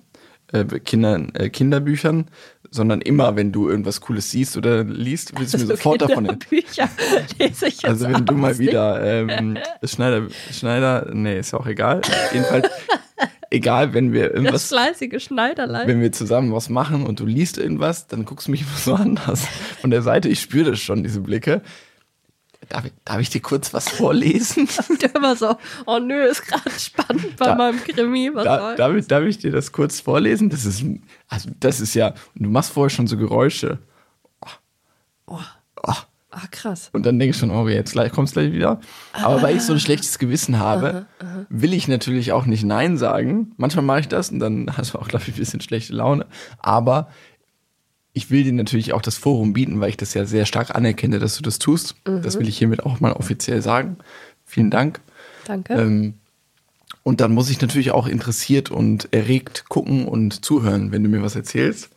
[0.52, 2.26] äh, Kinder, äh, Kinderbüchern,
[2.70, 6.38] sondern immer, wenn du irgendwas Cooles siehst oder liest, willst du mir also sofort davon
[6.48, 6.88] Bücher
[7.38, 11.66] lese ich jetzt Also wenn du mal wieder ähm, Schneider, Schneider, nee, ist ja auch
[11.66, 12.02] egal.
[12.32, 12.68] Jedenfalls,
[13.50, 14.52] egal, wenn wir irgendwas.
[14.52, 15.88] Das fleißige Schneiderlein.
[15.88, 18.94] Wenn wir zusammen was machen und du liest irgendwas, dann guckst du mich immer so
[19.02, 19.46] anders.
[19.80, 21.62] Von der Seite, ich spüre das schon, diese Blicke.
[22.68, 24.68] Darf ich, darf ich dir kurz was vorlesen?
[25.00, 28.30] Der immer so, oh nö, ist gerade spannend bei da, meinem Krimi.
[28.34, 30.50] Was da, darf, ich, darf ich dir das kurz vorlesen?
[30.50, 30.84] Das ist,
[31.28, 33.78] also das ist ja, du machst vorher schon so Geräusche.
[35.26, 35.40] Oh,
[35.82, 35.92] Oh.
[36.36, 36.90] Ah, krass.
[36.92, 38.78] Und dann denke ich schon, oh, jetzt gleich kommt's gleich wieder.
[39.14, 41.06] Aber weil ich so ein schlechtes Gewissen habe,
[41.48, 43.52] will ich natürlich auch nicht Nein sagen.
[43.56, 46.26] Manchmal mache ich das und dann hast du auch, glaube ich, ein bisschen schlechte Laune.
[46.58, 47.08] Aber
[48.16, 51.18] ich will dir natürlich auch das Forum bieten, weil ich das ja sehr stark anerkenne,
[51.18, 51.96] dass du das tust.
[52.04, 53.98] Das will ich hiermit auch mal offiziell sagen.
[54.46, 55.00] Vielen Dank.
[55.44, 55.74] Danke.
[55.74, 56.14] Ähm,
[57.02, 61.20] und dann muss ich natürlich auch interessiert und erregt gucken und zuhören, wenn du mir
[61.20, 61.90] was erzählst.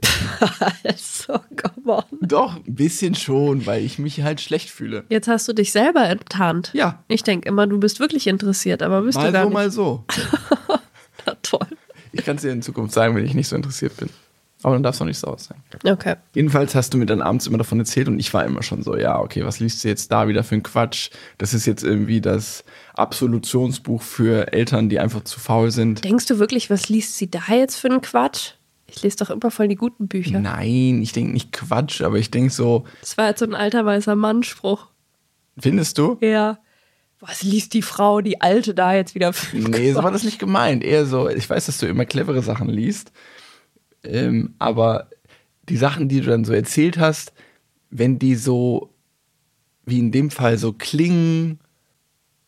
[0.96, 2.04] so, come on.
[2.22, 5.04] Doch, ein bisschen schon, weil ich mich halt schlecht fühle.
[5.10, 6.70] Jetzt hast du dich selber enttarnt.
[6.72, 7.04] Ja.
[7.06, 9.54] Ich denke immer, du bist wirklich interessiert, aber bist du Mal gar so, nicht.
[9.54, 10.04] mal so.
[11.26, 11.66] Na, toll.
[12.12, 14.08] Ich kann es dir in Zukunft sagen, wenn ich nicht so interessiert bin.
[14.62, 15.62] Aber dann darfst du auch nicht sauer sein.
[15.84, 16.16] Okay.
[16.34, 18.96] Jedenfalls hast du mir dann abends immer davon erzählt und ich war immer schon so,
[18.96, 21.10] ja, okay, was liest du jetzt da wieder für einen Quatsch?
[21.38, 26.04] Das ist jetzt irgendwie das Absolutionsbuch für Eltern, die einfach zu faul sind.
[26.04, 28.52] Denkst du wirklich, was liest sie da jetzt für einen Quatsch?
[28.86, 30.40] Ich lese doch immer voll die guten Bücher.
[30.40, 33.84] Nein, ich denke nicht Quatsch, aber ich denke so, Das war jetzt so ein alter
[33.84, 34.86] weißer Mann-Spruch.
[35.58, 36.16] findest du?
[36.20, 36.58] Ja.
[37.20, 40.22] Was liest die Frau, die Alte da jetzt wieder für einen Nee, so war das
[40.22, 40.84] nicht gemeint.
[40.84, 43.12] Eher so, ich weiß, dass du immer clevere Sachen liest,
[44.08, 45.08] ähm, aber
[45.68, 47.32] die Sachen, die du dann so erzählt hast,
[47.90, 48.90] wenn die so,
[49.86, 51.58] wie in dem Fall, so klingen,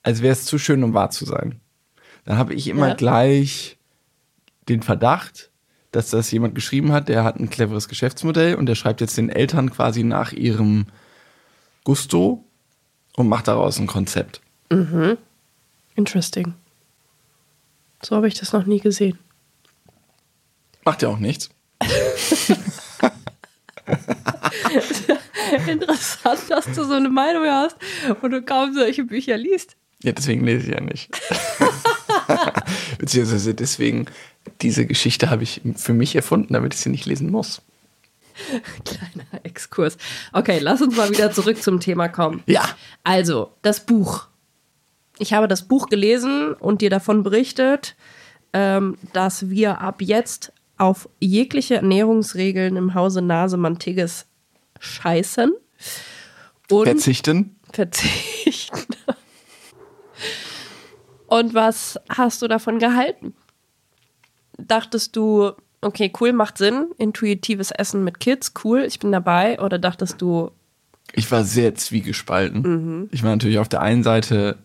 [0.03, 1.61] als wäre es zu schön, um wahr zu sein,
[2.25, 2.95] dann habe ich immer Ja.
[2.95, 3.77] gleich
[4.69, 5.51] den Verdacht,
[5.93, 9.29] dass das jemand geschrieben hat, der hat ein cleveres Geschäftsmodell und der schreibt jetzt den
[9.29, 10.87] Eltern quasi nach ihrem
[11.85, 12.45] Gusto
[13.17, 14.41] und macht daraus ein Konzept.
[15.97, 16.55] Interesting.
[18.03, 19.19] So habe ich das noch nie gesehen.
[20.85, 21.51] Macht ja auch nichts.
[25.67, 27.77] Interessant, dass du so eine Meinung hast
[28.23, 29.77] und du kaum solche Bücher liest.
[30.03, 31.11] Ja, deswegen lese ich ja nicht.
[32.99, 34.07] Beziehungsweise deswegen,
[34.63, 37.63] diese Geschichte habe ich für mich erfunden, damit ich sie nicht lesen muss.
[38.85, 39.99] Kleiner Exkurs.
[40.33, 42.43] Okay, lass uns mal wieder zurück zum Thema kommen.
[42.47, 42.65] Ja.
[43.05, 44.29] Also, das Buch.
[45.19, 47.95] Ich habe das Buch gelesen und dir davon berichtet,
[48.55, 54.27] ähm, dass wir ab jetzt auf jegliche Ernährungsregeln im Hause Nasemann-Tigges
[54.79, 55.53] scheißen
[56.71, 57.57] und Verzichten.
[57.73, 58.95] verzichten.
[61.27, 63.35] Und was hast du davon gehalten?
[64.57, 69.61] Dachtest du, okay, cool, macht Sinn, intuitives Essen mit Kids, cool, ich bin dabei?
[69.61, 70.51] Oder dachtest du,
[71.13, 73.09] Ich war sehr zwiegespalten.
[73.13, 74.59] Ich war natürlich auf der einen Seite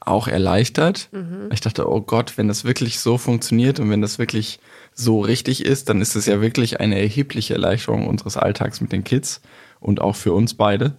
[0.00, 1.08] auch erleichtert.
[1.52, 4.58] Ich dachte, oh Gott, wenn das wirklich so funktioniert und wenn das wirklich
[4.94, 9.04] so richtig ist, dann ist es ja wirklich eine erhebliche Erleichterung unseres Alltags mit den
[9.04, 9.40] Kids
[9.78, 10.94] und auch für uns beide.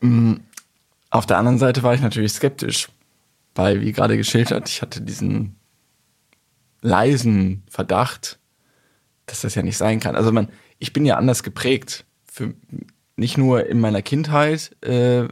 [0.00, 0.34] Mm,
[1.10, 2.88] Auf der anderen Seite war ich natürlich skeptisch,
[3.54, 5.56] weil, wie gerade geschildert, ich hatte diesen
[6.82, 8.38] leisen Verdacht,
[9.26, 10.16] dass das ja nicht sein kann.
[10.16, 12.04] Also man, ich bin ja anders geprägt.
[12.30, 12.54] Für,
[13.16, 15.24] nicht nur in meiner Kindheit, äh,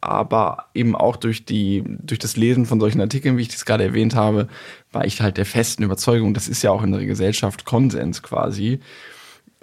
[0.00, 3.84] aber eben auch durch die, durch das Lesen von solchen Artikeln, wie ich das gerade
[3.84, 4.48] erwähnt habe,
[4.92, 8.80] war ich halt der festen Überzeugung, das ist ja auch in der Gesellschaft Konsens quasi,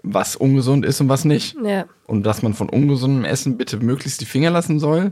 [0.03, 1.55] was ungesund ist und was nicht.
[1.63, 5.11] ja, Und dass man von ungesundem Essen bitte möglichst die Finger lassen soll.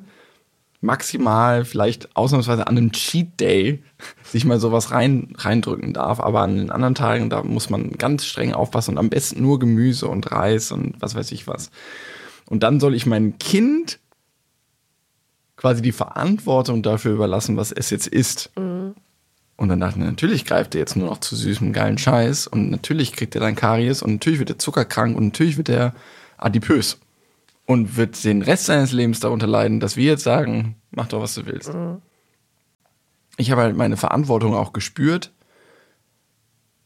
[0.82, 3.84] Maximal, vielleicht ausnahmsweise an einem Cheat Day
[4.24, 6.20] sich mal sowas rein, reindrücken darf.
[6.20, 9.58] Aber an den anderen Tagen, da muss man ganz streng aufpassen und am besten nur
[9.58, 11.72] Gemüse und Reis und was weiß ich was.
[12.48, 14.00] Und dann soll ich meinem Kind
[15.58, 18.52] quasi die Verantwortung dafür überlassen, was es jetzt isst.
[18.56, 22.70] Und dann dachte ich, natürlich greift er jetzt nur noch zu süßem, geilen Scheiß und
[22.70, 25.94] natürlich kriegt er dann Karies und natürlich wird er zuckerkrank und natürlich wird er
[26.38, 27.00] adipös
[27.66, 31.36] und wird den Rest seines Lebens darunter leiden, dass wir jetzt sagen, mach doch, was
[31.36, 31.72] du willst.
[33.38, 35.32] Ich habe halt meine Verantwortung auch gespürt.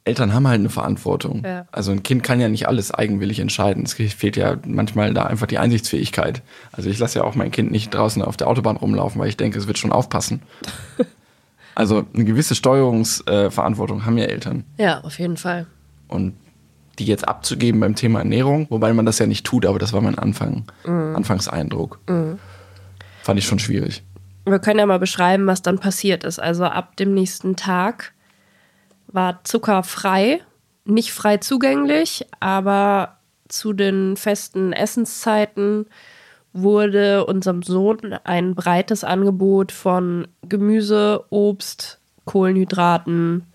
[0.09, 1.43] Eltern haben halt eine Verantwortung.
[1.45, 1.65] Ja.
[1.71, 3.83] Also ein Kind kann ja nicht alles eigenwillig entscheiden.
[3.83, 6.41] Es fehlt ja manchmal da einfach die Einsichtsfähigkeit.
[6.71, 9.37] Also ich lasse ja auch mein Kind nicht draußen auf der Autobahn rumlaufen, weil ich
[9.37, 10.41] denke, es wird schon aufpassen.
[11.75, 14.63] also eine gewisse Steuerungsverantwortung haben ja Eltern.
[14.77, 15.67] ja, auf jeden Fall.
[16.07, 16.33] Und
[16.97, 20.01] die jetzt abzugeben beim Thema Ernährung, wobei man das ja nicht tut, aber das war
[20.01, 21.99] mein Anfang, Anfangseindruck.
[23.21, 24.03] Fand ich schon schwierig.
[24.45, 26.39] Wir können ja mal beschreiben, was dann passiert ist.
[26.39, 28.13] Also ab dem nächsten Tag
[29.11, 30.41] war Zucker frei,
[30.85, 33.17] nicht frei zugänglich, aber
[33.47, 35.87] zu den festen Essenszeiten
[36.53, 43.45] wurde unserem Sohn ein breites Angebot von Gemüse, Obst, Kohlenhydraten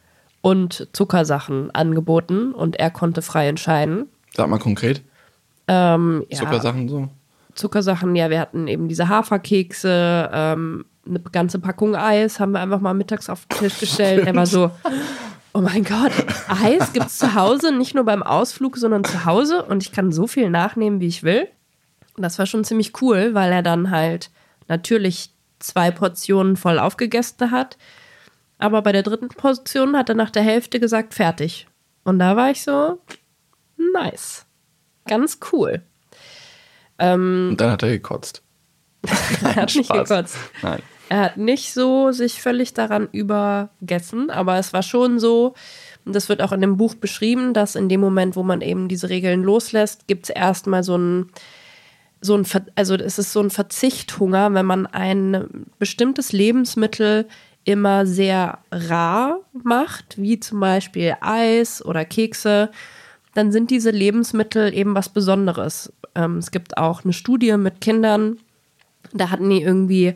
[0.40, 4.08] und Zuckersachen angeboten und er konnte frei entscheiden.
[4.34, 5.02] Sag mal konkret.
[5.68, 7.08] Ähm, ja, Zuckersachen so.
[7.54, 12.80] Zuckersachen, ja, wir hatten eben diese Haferkekse, ähm, eine ganze Packung Eis, haben wir einfach
[12.80, 14.26] mal mittags auf den Tisch gestellt.
[14.26, 14.70] Er war so,
[15.54, 16.12] oh mein Gott,
[16.48, 20.12] Eis gibt es zu Hause, nicht nur beim Ausflug, sondern zu Hause und ich kann
[20.12, 21.48] so viel nachnehmen, wie ich will.
[22.16, 24.30] Und das war schon ziemlich cool, weil er dann halt
[24.68, 27.78] natürlich zwei Portionen voll aufgegessen hat.
[28.58, 31.66] Aber bei der dritten Portion hat er nach der Hälfte gesagt, fertig.
[32.02, 33.00] Und da war ich so,
[33.94, 34.46] nice.
[35.06, 35.82] Ganz cool.
[36.98, 38.42] Ähm, und dann hat er gekotzt.
[39.42, 40.36] er hat nicht gekotzt.
[40.62, 40.82] Nein.
[41.08, 45.54] Er hat nicht so sich völlig daran übergessen, aber es war schon so,
[46.04, 48.88] und das wird auch in dem Buch beschrieben, dass in dem Moment, wo man eben
[48.88, 51.30] diese Regeln loslässt, gibt es erstmal so ein,
[52.20, 57.26] so ein, also es ist so ein Verzichthunger, wenn man ein bestimmtes Lebensmittel
[57.64, 62.70] immer sehr rar macht, wie zum Beispiel Eis oder Kekse,
[63.34, 65.92] dann sind diese Lebensmittel eben was Besonderes.
[66.14, 68.38] Ähm, es gibt auch eine Studie mit Kindern,
[69.12, 70.14] da hatten die irgendwie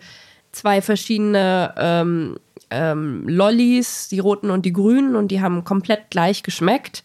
[0.53, 2.37] zwei verschiedene ähm,
[2.71, 7.05] ähm, Lollis, die roten und die grünen, und die haben komplett gleich geschmeckt.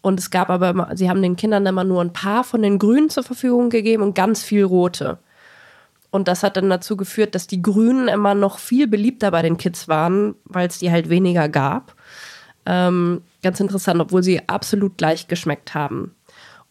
[0.00, 3.08] Und es gab aber, sie haben den Kindern immer nur ein paar von den grünen
[3.08, 5.18] zur Verfügung gegeben und ganz viel rote.
[6.10, 9.56] Und das hat dann dazu geführt, dass die Grünen immer noch viel beliebter bei den
[9.56, 11.94] Kids waren, weil es die halt weniger gab.
[12.66, 16.14] Ähm, ganz interessant, obwohl sie absolut gleich geschmeckt haben.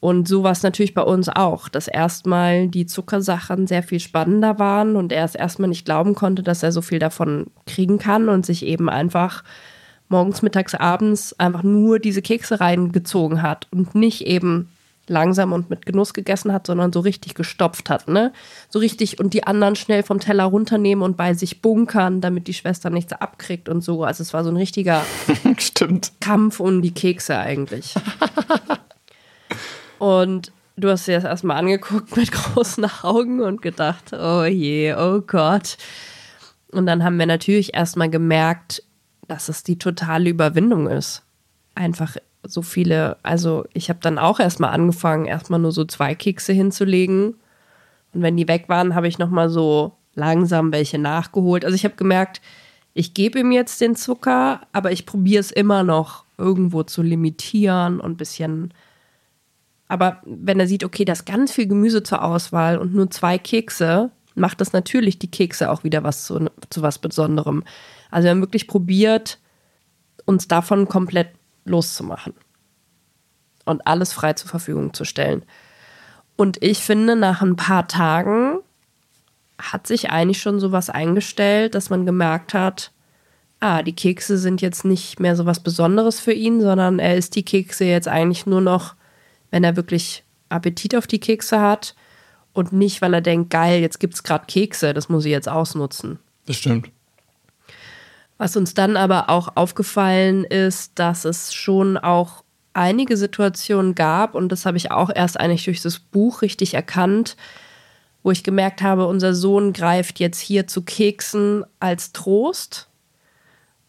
[0.01, 4.57] Und so war es natürlich bei uns auch, dass erstmal die Zuckersachen sehr viel spannender
[4.57, 8.27] waren und er es erstmal nicht glauben konnte, dass er so viel davon kriegen kann
[8.27, 9.43] und sich eben einfach
[10.09, 14.69] morgens, mittags, abends einfach nur diese Kekse reingezogen hat und nicht eben
[15.07, 18.33] langsam und mit Genuss gegessen hat, sondern so richtig gestopft hat, ne?
[18.69, 22.55] So richtig und die anderen schnell vom Teller runternehmen und bei sich bunkern, damit die
[22.55, 24.03] Schwester nichts abkriegt und so.
[24.03, 25.03] Also es war so ein richtiger.
[26.19, 27.93] Kampf um die Kekse eigentlich.
[30.01, 35.21] und du hast dir das erstmal angeguckt mit großen Augen und gedacht, oh je, oh
[35.21, 35.77] Gott.
[36.71, 38.81] Und dann haben wir natürlich erstmal gemerkt,
[39.27, 41.21] dass es die totale Überwindung ist.
[41.75, 46.51] Einfach so viele, also ich habe dann auch erstmal angefangen, erstmal nur so zwei Kekse
[46.51, 47.35] hinzulegen.
[48.13, 51.63] Und wenn die weg waren, habe ich nochmal so langsam welche nachgeholt.
[51.63, 52.41] Also ich habe gemerkt,
[52.95, 57.99] ich gebe ihm jetzt den Zucker, aber ich probiere es immer noch irgendwo zu limitieren
[57.99, 58.73] und ein bisschen.
[59.91, 63.37] Aber wenn er sieht, okay, da ist ganz viel Gemüse zur Auswahl und nur zwei
[63.37, 67.65] Kekse, macht das natürlich die Kekse auch wieder was zu, zu was Besonderem.
[68.09, 69.37] Also wir haben wirklich probiert,
[70.23, 71.31] uns davon komplett
[71.65, 72.33] loszumachen
[73.65, 75.43] und alles frei zur Verfügung zu stellen.
[76.37, 78.59] Und ich finde, nach ein paar Tagen
[79.59, 82.93] hat sich eigentlich schon sowas eingestellt, dass man gemerkt hat,
[83.59, 87.35] ah, die Kekse sind jetzt nicht mehr so was Besonderes für ihn, sondern er isst
[87.35, 88.95] die Kekse jetzt eigentlich nur noch,
[89.51, 91.95] wenn er wirklich Appetit auf die Kekse hat
[92.53, 95.49] und nicht, weil er denkt, geil, jetzt gibt es gerade Kekse, das muss ich jetzt
[95.49, 96.19] ausnutzen.
[96.45, 96.89] Das stimmt.
[98.37, 104.51] Was uns dann aber auch aufgefallen ist, dass es schon auch einige Situationen gab, und
[104.51, 107.37] das habe ich auch erst eigentlich durch das Buch richtig erkannt,
[108.23, 112.89] wo ich gemerkt habe, unser Sohn greift jetzt hier zu Keksen als Trost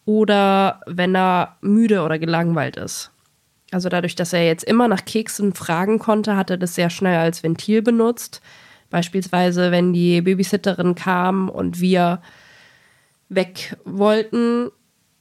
[0.05, 3.11] oder wenn er müde oder gelangweilt ist.
[3.73, 7.19] Also dadurch, dass er jetzt immer nach Keksen fragen konnte, hat er das sehr schnell
[7.19, 8.43] als Ventil benutzt.
[8.91, 12.21] Beispielsweise, wenn die Babysitterin kam und wir
[13.31, 14.71] weg wollten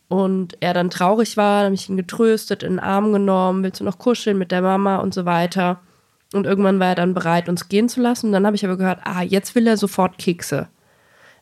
[0.10, 3.86] und er dann traurig war, habe ich ihn getröstet, in den Arm genommen, willst du
[3.86, 5.80] noch kuscheln mit der Mama und so weiter.
[6.34, 8.28] Und irgendwann war er dann bereit, uns gehen zu lassen.
[8.28, 10.68] Und dann habe ich aber gehört, ah, jetzt will er sofort Kekse.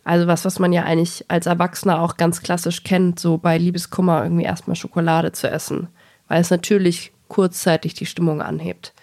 [0.03, 4.23] Also was, was man ja eigentlich als Erwachsener auch ganz klassisch kennt, so bei Liebeskummer
[4.23, 5.87] irgendwie erstmal Schokolade zu essen,
[6.29, 8.93] weil es natürlich kurzzeitig die Stimmung anhebt.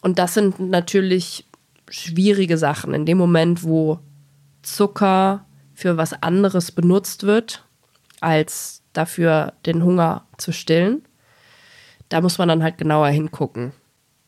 [0.00, 1.46] Und das sind natürlich
[1.90, 2.94] schwierige Sachen.
[2.94, 3.98] In dem Moment, wo
[4.62, 7.64] Zucker für was anderes benutzt wird,
[8.20, 11.02] als dafür den Hunger zu stillen.
[12.08, 13.72] Da muss man dann halt genauer hingucken.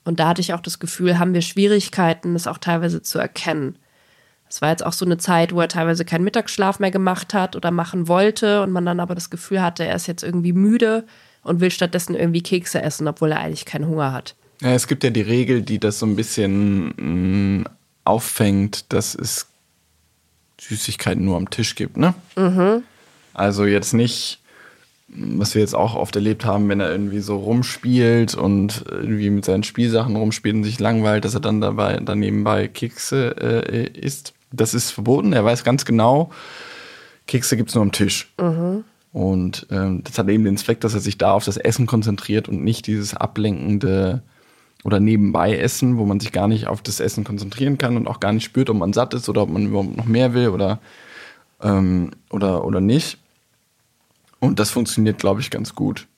[0.05, 3.79] Und da hatte ich auch das Gefühl, haben wir Schwierigkeiten, das auch teilweise zu erkennen.
[4.49, 7.57] Es war jetzt auch so eine Zeit, wo er teilweise keinen Mittagsschlaf mehr gemacht hat
[7.57, 11.07] oder machen wollte und man dann aber das Gefühl hatte, er ist jetzt irgendwie müde
[11.45, 14.35] und will stattdessen irgendwie Kekse essen, obwohl er eigentlich keinen Hunger hat.
[14.61, 17.65] Ja, es gibt ja die Regel, die das so ein bisschen mh, mm,
[18.05, 19.47] auffängt, dass es
[20.61, 22.15] Süßigkeiten nur am Tisch gibt, ne?
[22.37, 22.83] Mhm.
[23.35, 24.41] Also jetzt nicht,
[25.09, 29.45] was wir jetzt auch oft erlebt haben, wenn er irgendwie so rumspielt und irgendwie mit
[29.45, 34.35] seinen Spielsachen rumspielt und sich langweilt, dass er dann dabei dann nebenbei Kekse äh, isst.
[34.53, 35.33] Das ist verboten.
[35.33, 36.31] Er weiß ganz genau,
[37.27, 38.33] Kekse gibt es nur am Tisch.
[38.41, 38.85] Mhm.
[39.15, 42.49] Und ähm, das hat eben den Zweck, dass er sich da auf das Essen konzentriert
[42.49, 44.23] und nicht dieses ablenkende
[44.83, 48.19] oder nebenbei essen, wo man sich gar nicht auf das Essen konzentrieren kann und auch
[48.19, 50.81] gar nicht spürt, ob man satt ist oder ob man überhaupt noch mehr will oder,
[51.63, 53.19] ähm, oder, oder nicht.
[54.41, 56.09] Und das funktioniert, glaube ich, ganz gut.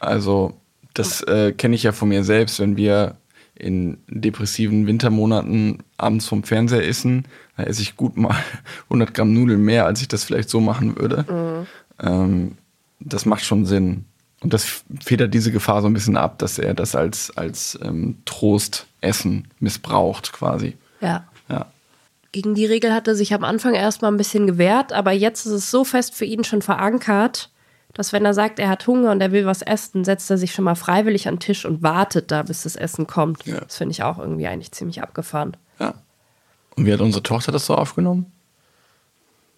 [0.00, 0.54] Also,
[0.94, 3.18] das äh, kenne ich ja von mir selbst, wenn wir
[3.54, 8.34] in depressiven Wintermonaten abends vom Fernseher essen, da esse ich gut mal
[8.84, 11.66] 100 Gramm Nudeln mehr, als ich das vielleicht so machen würde.
[12.00, 12.56] Ähm,
[12.98, 14.04] das macht schon Sinn.
[14.40, 18.18] Und das federt diese Gefahr so ein bisschen ab, dass er das als, als ähm,
[18.24, 20.76] Trostessen missbraucht, quasi.
[21.00, 21.24] Ja.
[21.48, 21.66] Ja.
[22.32, 25.52] Gegen die Regel hat er sich am Anfang erstmal ein bisschen gewehrt, aber jetzt ist
[25.52, 27.50] es so fest für ihn schon verankert,
[27.92, 30.52] dass wenn er sagt, er hat Hunger und er will was essen, setzt er sich
[30.52, 33.44] schon mal freiwillig an den Tisch und wartet da, bis das Essen kommt.
[33.46, 33.60] Ja.
[33.60, 35.56] Das finde ich auch irgendwie eigentlich ziemlich abgefahren.
[35.78, 35.94] ja.
[36.76, 38.32] Und wie hat unsere Tochter das so aufgenommen?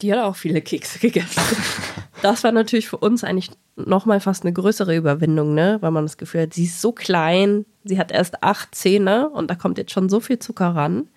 [0.00, 1.40] Die hat auch viele Kekse gegessen.
[2.22, 5.78] Das war natürlich für uns eigentlich nochmal fast eine größere Überwindung, ne?
[5.80, 9.50] Weil man das Gefühl hat, sie ist so klein, sie hat erst acht Zähne und
[9.50, 11.08] da kommt jetzt schon so viel Zucker ran.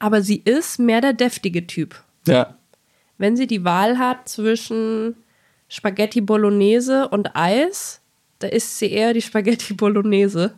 [0.00, 2.02] Aber sie ist mehr der deftige Typ.
[2.26, 2.56] Ja.
[3.18, 5.14] Wenn sie die Wahl hat zwischen
[5.68, 8.00] Spaghetti Bolognese und Eis,
[8.40, 10.54] da isst sie eher die Spaghetti Bolognese.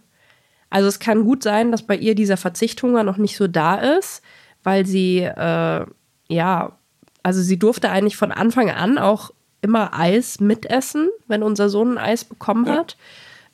[0.71, 4.23] Also es kann gut sein, dass bei ihr dieser Verzichthunger noch nicht so da ist,
[4.63, 5.85] weil sie, äh,
[6.29, 6.79] ja,
[7.23, 9.33] also sie durfte eigentlich von Anfang an auch
[9.63, 12.97] immer Eis mitessen, wenn unser Sohn ein Eis bekommen hat.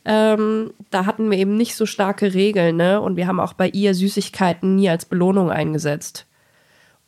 [0.05, 3.01] Ähm, da hatten wir eben nicht so starke Regeln, ne?
[3.01, 6.27] Und wir haben auch bei ihr Süßigkeiten nie als Belohnung eingesetzt.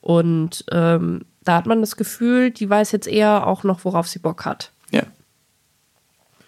[0.03, 4.19] Und ähm, da hat man das Gefühl, die weiß jetzt eher auch noch, worauf sie
[4.19, 4.71] Bock hat.
[4.91, 5.03] Ja.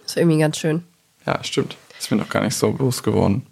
[0.05, 0.83] Ist irgendwie ganz schön.
[1.27, 1.77] Ja, stimmt.
[1.99, 3.47] Ist mir noch gar nicht so bewusst geworden.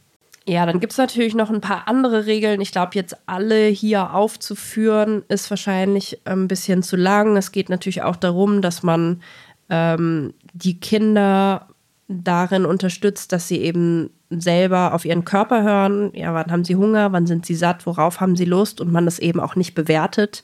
[0.47, 2.61] Ja, dann gibt es natürlich noch ein paar andere Regeln.
[2.61, 7.37] Ich glaube, jetzt alle hier aufzuführen, ist wahrscheinlich ein bisschen zu lang.
[7.37, 9.23] Es geht natürlich auch darum, dass man
[9.69, 11.69] ähm, die Kinder
[12.09, 16.11] darin unterstützt, dass sie eben selber auf ihren Körper hören.
[16.15, 19.05] Ja, wann haben sie Hunger, wann sind sie satt, worauf haben sie Lust und man
[19.05, 20.43] das eben auch nicht bewertet.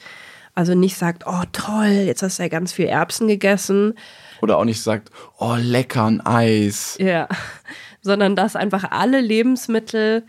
[0.54, 3.94] Also nicht sagt, oh toll, jetzt hast du ja ganz viel Erbsen gegessen,
[4.40, 6.96] Oder auch nicht sagt, oh, lecker, ein Eis.
[6.98, 7.28] Ja,
[8.06, 10.24] sondern dass einfach alle Lebensmittel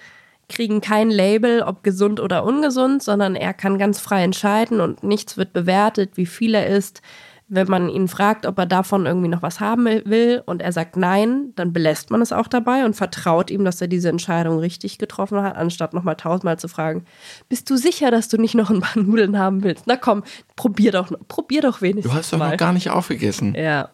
[0.50, 5.38] kriegen kein Label, ob gesund oder ungesund, sondern er kann ganz frei entscheiden und nichts
[5.38, 7.02] wird bewertet, wie viel er isst.
[7.50, 10.98] Wenn man ihn fragt, ob er davon irgendwie noch was haben will und er sagt
[10.98, 14.98] nein, dann belässt man es auch dabei und vertraut ihm, dass er diese Entscheidung richtig
[14.98, 17.06] getroffen hat, anstatt nochmal tausendmal zu fragen,
[17.48, 19.84] bist du sicher, dass du nicht noch ein paar Nudeln haben willst?
[19.88, 20.24] Na komm,
[20.58, 22.52] probier doch, probier doch wenigstens Du hast doch mal.
[22.52, 23.56] noch gar nicht aufgegessen.
[23.56, 23.90] Ja.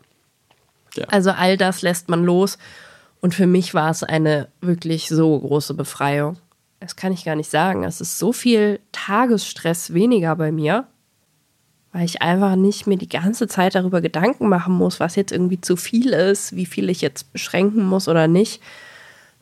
[0.95, 1.05] Ja.
[1.09, 2.57] Also all das lässt man los.
[3.23, 6.35] Und für mich war es eine wirklich so große Befreiung.
[6.81, 7.85] Das kann ich gar nicht sagen.
[7.85, 10.87] Es ist so viel Tagesstress weniger bei mir,
[11.93, 15.61] weil ich einfach nicht mir die ganze Zeit darüber Gedanken machen muss, was jetzt irgendwie
[15.61, 18.61] zu viel ist, wie viel ich jetzt beschränken muss oder nicht,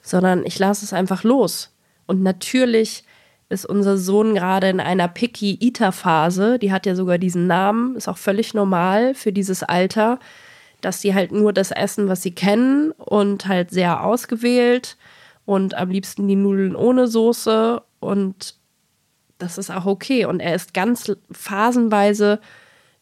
[0.04, 1.76] sondern ich lasse es einfach los.
[2.06, 3.04] Und natürlich
[3.50, 6.60] ist unser Sohn gerade in einer Picky-Eater-Phase.
[6.60, 10.20] Die hat ja sogar diesen Namen, ist auch völlig normal für dieses Alter,
[10.82, 14.98] dass die halt nur das essen, was sie kennen und halt sehr ausgewählt
[15.46, 18.56] und am liebsten die Nudeln ohne Soße und
[19.38, 20.26] das ist auch okay.
[20.26, 22.40] Und er ist ganz phasenweise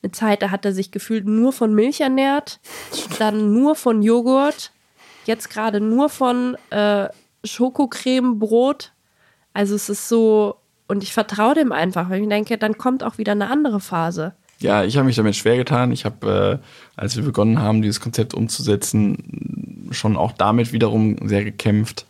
[0.02, 2.60] eine Zeit, da hat er sich gefühlt nur von Milch ernährt,
[3.20, 4.72] dann nur von Joghurt,
[5.26, 7.10] jetzt gerade nur von äh,
[7.44, 8.94] Schokocreme-Brot.
[9.54, 10.56] Also es ist so,
[10.88, 14.36] und ich vertraue dem einfach, weil ich denke, dann kommt auch wieder eine andere Phase.
[14.60, 15.92] Ja, ich habe mich damit schwer getan.
[15.92, 21.44] Ich habe, äh, als wir begonnen haben, dieses Konzept umzusetzen, schon auch damit wiederum sehr
[21.44, 22.06] gekämpft,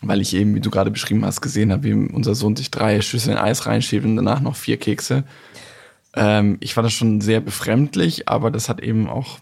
[0.00, 3.00] weil ich eben, wie du gerade beschrieben hast, gesehen habe, wie unser Sohn sich drei
[3.02, 5.24] Schüsseln Eis reinschiebt und danach noch vier Kekse.
[6.14, 9.38] Ähm, ich fand das schon sehr befremdlich, aber das hat eben auch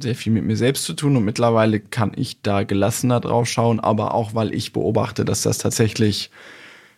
[0.00, 3.80] sehr viel mit mir selbst zu tun und mittlerweile kann ich da gelassener drauf schauen,
[3.80, 6.30] aber auch, weil ich beobachte, dass das tatsächlich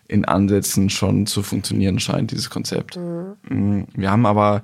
[0.08, 2.96] in Ansätzen schon zu funktionieren scheint, dieses Konzept.
[2.96, 3.86] Mhm.
[3.94, 4.62] Wir haben aber,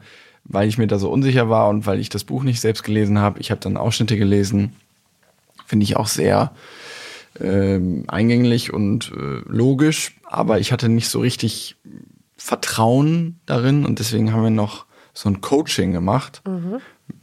[0.52, 3.18] weil ich mir da so unsicher war und weil ich das Buch nicht selbst gelesen
[3.18, 4.74] habe, ich habe dann Ausschnitte gelesen,
[5.66, 6.52] finde ich auch sehr
[7.40, 11.76] ähm, eingänglich und äh, logisch, aber ich hatte nicht so richtig
[12.36, 16.42] Vertrauen darin und deswegen haben wir noch so ein Coaching gemacht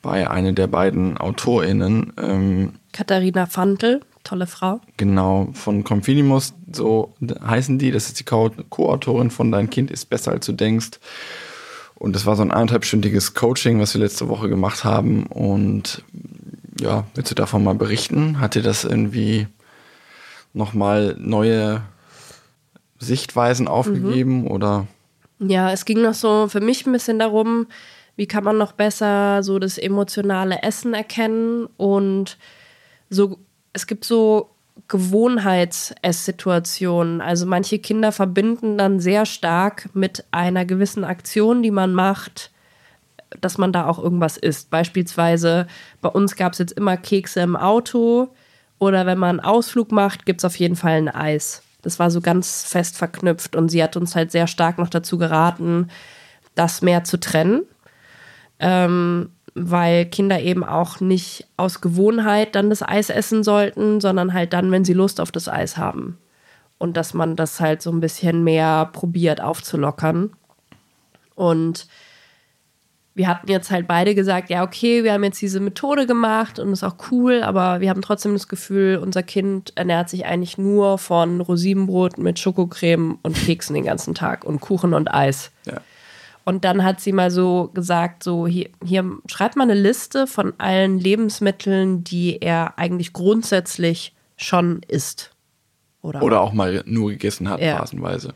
[0.02, 4.80] bei einer der beiden AutorInnen, ähm, Katharina Fantel, tolle Frau.
[4.98, 7.14] genau, von Confinimus, so
[7.46, 11.00] heißen die, das ist die Co- Co-Autorin von Dein Kind ist besser als du denkst.
[12.00, 15.26] Und das war so ein anderthalbstündiges Coaching, was wir letzte Woche gemacht haben.
[15.26, 16.04] Und
[16.80, 18.40] ja, willst du davon mal berichten?
[18.40, 19.48] Hat dir das irgendwie
[20.54, 21.82] nochmal neue
[23.00, 24.88] Sichtweisen aufgegeben oder?
[25.40, 27.68] Ja, es ging noch so für mich ein bisschen darum,
[28.16, 32.38] wie kann man noch besser so das emotionale Essen erkennen und
[33.10, 33.38] so,
[33.74, 34.50] es gibt so
[34.88, 37.22] Gewohnheits-Esssituationen.
[37.22, 42.52] Also manche Kinder verbinden dann sehr stark mit einer gewissen Aktion, die man macht,
[43.42, 44.70] dass man da auch irgendwas isst.
[44.70, 45.68] Beispielsweise
[46.02, 48.30] bei uns gab es jetzt immer Kekse im Auto
[48.80, 51.64] oder wenn man einen Ausflug macht, gibt es auf jeden Fall ein Eis.
[51.82, 55.18] Das war so ganz fest verknüpft und sie hat uns halt sehr stark noch dazu
[55.18, 55.90] geraten,
[56.56, 57.64] das mehr zu trennen.
[58.60, 64.54] Ähm, weil Kinder eben auch nicht aus Gewohnheit dann das Eis essen sollten, sondern halt
[64.54, 66.18] dann, wenn sie Lust auf das Eis haben.
[66.78, 70.32] Und dass man das halt so ein bisschen mehr probiert aufzulockern.
[71.36, 71.88] Und
[73.16, 76.72] wir hatten jetzt halt beide gesagt, ja, okay, wir haben jetzt diese Methode gemacht und
[76.72, 81.00] ist auch cool, aber wir haben trotzdem das Gefühl, unser Kind ernährt sich eigentlich nur
[81.00, 85.52] von Rosinenbrot mit Schokocreme und Keksen den ganzen Tag und Kuchen und Eis.
[85.66, 85.82] Ja.
[86.48, 90.54] Und dann hat sie mal so gesagt, so hier, hier schreibt mal eine Liste von
[90.60, 95.32] allen Lebensmitteln, die er eigentlich grundsätzlich schon isst.
[96.02, 97.76] Oder, Oder auch mal nur gegessen hat, Ja.
[97.76, 98.34] phasenweise.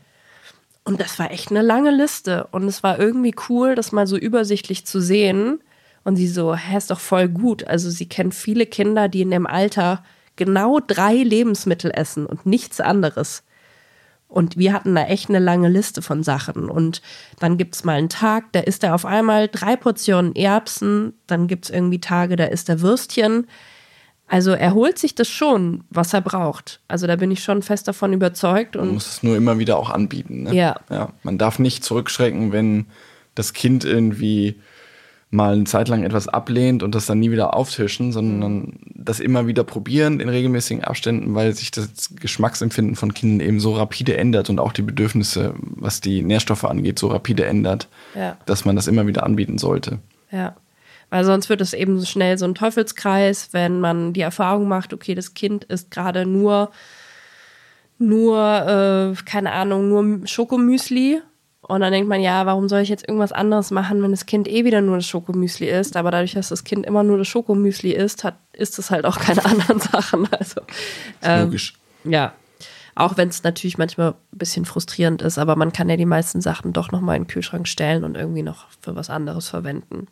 [0.84, 2.48] Und das war echt eine lange Liste.
[2.50, 5.62] Und es war irgendwie cool, das mal so übersichtlich zu sehen.
[6.04, 7.66] Und sie so, hä, ist doch voll gut.
[7.66, 10.04] Also sie kennt viele Kinder, die in dem Alter
[10.36, 13.42] genau drei Lebensmittel essen und nichts anderes.
[14.32, 16.70] Und wir hatten da echt eine lange Liste von Sachen.
[16.70, 17.02] Und
[17.38, 21.12] dann gibt es mal einen Tag, da isst er auf einmal drei Portionen Erbsen.
[21.26, 23.46] Dann gibt es irgendwie Tage, da isst er Würstchen.
[24.26, 26.80] Also er holt sich das schon, was er braucht.
[26.88, 28.74] Also da bin ich schon fest davon überzeugt.
[28.74, 30.44] Man Und muss es nur immer wieder auch anbieten.
[30.44, 30.54] Ne?
[30.54, 30.76] Ja.
[30.88, 31.12] ja.
[31.22, 32.86] Man darf nicht zurückschrecken, wenn
[33.34, 34.58] das Kind irgendwie
[35.32, 39.46] mal eine Zeit lang etwas ablehnt und das dann nie wieder auftischen, sondern das immer
[39.46, 44.50] wieder probieren in regelmäßigen Abständen, weil sich das Geschmacksempfinden von Kindern eben so rapide ändert
[44.50, 48.36] und auch die Bedürfnisse, was die Nährstoffe angeht, so rapide ändert, Ja.
[48.44, 50.00] dass man das immer wieder anbieten sollte.
[50.30, 50.54] Ja.
[51.08, 54.92] Weil sonst wird es eben so schnell so ein Teufelskreis, wenn man die Erfahrung macht,
[54.92, 56.70] okay, das Kind isst gerade nur,
[57.98, 61.22] nur, äh, keine Ahnung, nur Schokomüsli.
[61.72, 64.46] Und dann denkt man, ja, warum soll ich jetzt irgendwas anderes machen, wenn das Kind
[64.46, 65.96] eh wieder nur das Schokomüsli isst?
[65.96, 69.18] Aber dadurch, dass das Kind immer nur das Schokomüsli isst, hat, isst es halt auch
[69.18, 70.28] keine anderen Sachen.
[70.30, 70.60] Also,
[71.22, 71.72] ähm, Logisch.
[72.04, 72.34] ja.
[72.94, 76.42] Auch wenn es natürlich manchmal ein bisschen frustrierend ist, aber man kann ja die meisten
[76.42, 80.08] Sachen doch nochmal in den Kühlschrank stellen und irgendwie noch für was anderes verwenden.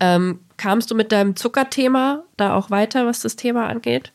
[0.00, 4.10] Ähm, kamst du mit deinem Zuckerthema da auch weiter, was das Thema angeht?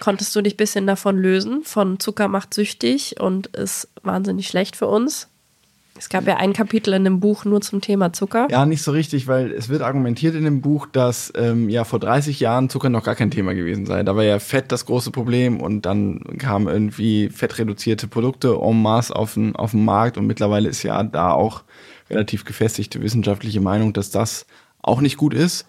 [0.00, 4.76] Konntest du dich ein bisschen davon lösen, von Zucker macht süchtig und ist wahnsinnig schlecht
[4.76, 5.28] für uns?
[5.98, 8.46] Es gab ja ein Kapitel in dem Buch nur zum Thema Zucker.
[8.50, 11.98] Ja, nicht so richtig, weil es wird argumentiert in dem Buch, dass ähm, ja vor
[11.98, 14.04] 30 Jahren Zucker noch gar kein Thema gewesen sei.
[14.04, 19.14] Da war ja Fett das große Problem und dann kamen irgendwie fettreduzierte Produkte en masse
[19.14, 21.64] auf den, auf den Markt und mittlerweile ist ja da auch
[22.08, 24.46] relativ gefestigte wissenschaftliche Meinung, dass das
[24.80, 25.66] auch nicht gut ist.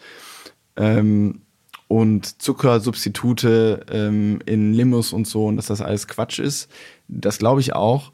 [0.76, 1.42] Ähm,
[1.90, 6.70] und Zuckersubstitute ähm, in Limos und so und dass das alles Quatsch ist.
[7.08, 8.12] Das glaube ich auch.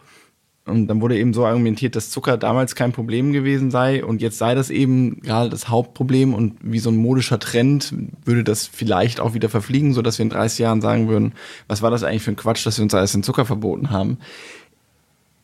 [0.65, 4.37] Und dann wurde eben so argumentiert, dass Zucker damals kein Problem gewesen sei und jetzt
[4.39, 9.19] sei das eben gerade das Hauptproblem und wie so ein modischer Trend würde das vielleicht
[9.19, 11.33] auch wieder verfliegen, so dass wir in 30 Jahren sagen würden,
[11.67, 14.17] was war das eigentlich für ein Quatsch, dass wir uns alles den Zucker verboten haben.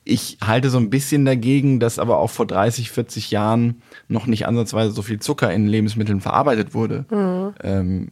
[0.05, 4.47] Ich halte so ein bisschen dagegen, dass aber auch vor 30, 40 Jahren noch nicht
[4.47, 7.05] ansatzweise so viel Zucker in Lebensmitteln verarbeitet wurde.
[7.61, 8.07] Ähm,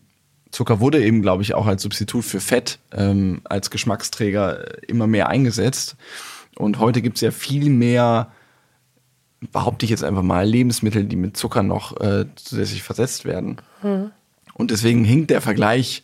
[0.52, 5.08] Zucker wurde eben, glaube ich, auch als Substitut für Fett, ähm, als Geschmacksträger äh, immer
[5.08, 5.96] mehr eingesetzt.
[6.56, 8.32] Und heute gibt es ja viel mehr,
[9.52, 13.58] behaupte ich jetzt einfach mal, Lebensmittel, die mit Zucker noch äh, zusätzlich versetzt werden.
[14.54, 16.04] Und deswegen hinkt der Vergleich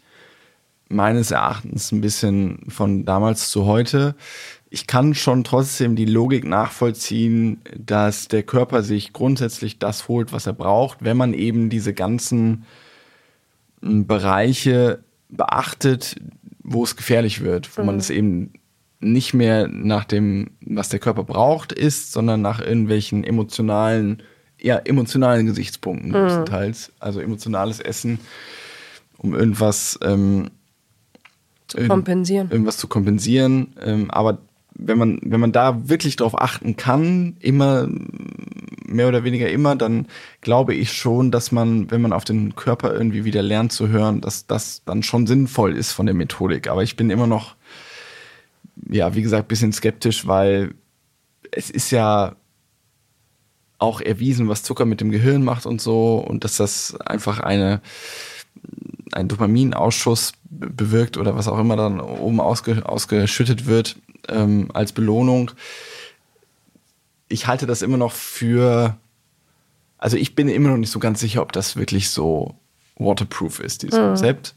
[0.87, 4.15] meines Erachtens ein bisschen von damals zu heute.
[4.69, 10.47] Ich kann schon trotzdem die Logik nachvollziehen, dass der Körper sich grundsätzlich das holt, was
[10.47, 12.65] er braucht, wenn man eben diese ganzen
[13.81, 16.15] Bereiche beachtet,
[16.63, 18.53] wo es gefährlich wird, wo man es eben
[18.99, 24.23] nicht mehr nach dem, was der Körper braucht, isst, sondern nach irgendwelchen emotionalen,
[24.59, 26.91] ja, emotionalen Gesichtspunkten größtenteils.
[26.99, 28.19] Also emotionales Essen,
[29.17, 30.49] um irgendwas ähm,
[31.67, 32.49] Zu kompensieren.
[32.49, 33.75] irgendwas zu kompensieren.
[33.81, 34.39] Ähm, aber
[34.73, 37.87] wenn man, wenn man da wirklich drauf achten kann, immer,
[38.87, 40.07] mehr oder weniger immer, dann
[40.41, 44.21] glaube ich schon, dass man, wenn man auf den Körper irgendwie wieder lernt zu hören,
[44.21, 46.67] dass das dann schon sinnvoll ist von der Methodik.
[46.67, 47.55] Aber ich bin immer noch,
[48.89, 50.73] ja, wie gesagt, bisschen skeptisch, weil
[51.51, 52.35] es ist ja
[53.77, 57.81] auch erwiesen, was Zucker mit dem Gehirn macht und so und dass das einfach eine
[59.11, 64.91] ein Dopaminausschuss be- bewirkt oder was auch immer dann oben ausge, ausgeschüttet wird ähm, als
[64.91, 65.51] Belohnung.
[67.27, 68.95] Ich halte das immer noch für,
[69.97, 72.55] also ich bin immer noch nicht so ganz sicher, ob das wirklich so
[72.97, 74.55] waterproof ist, dieses Konzept.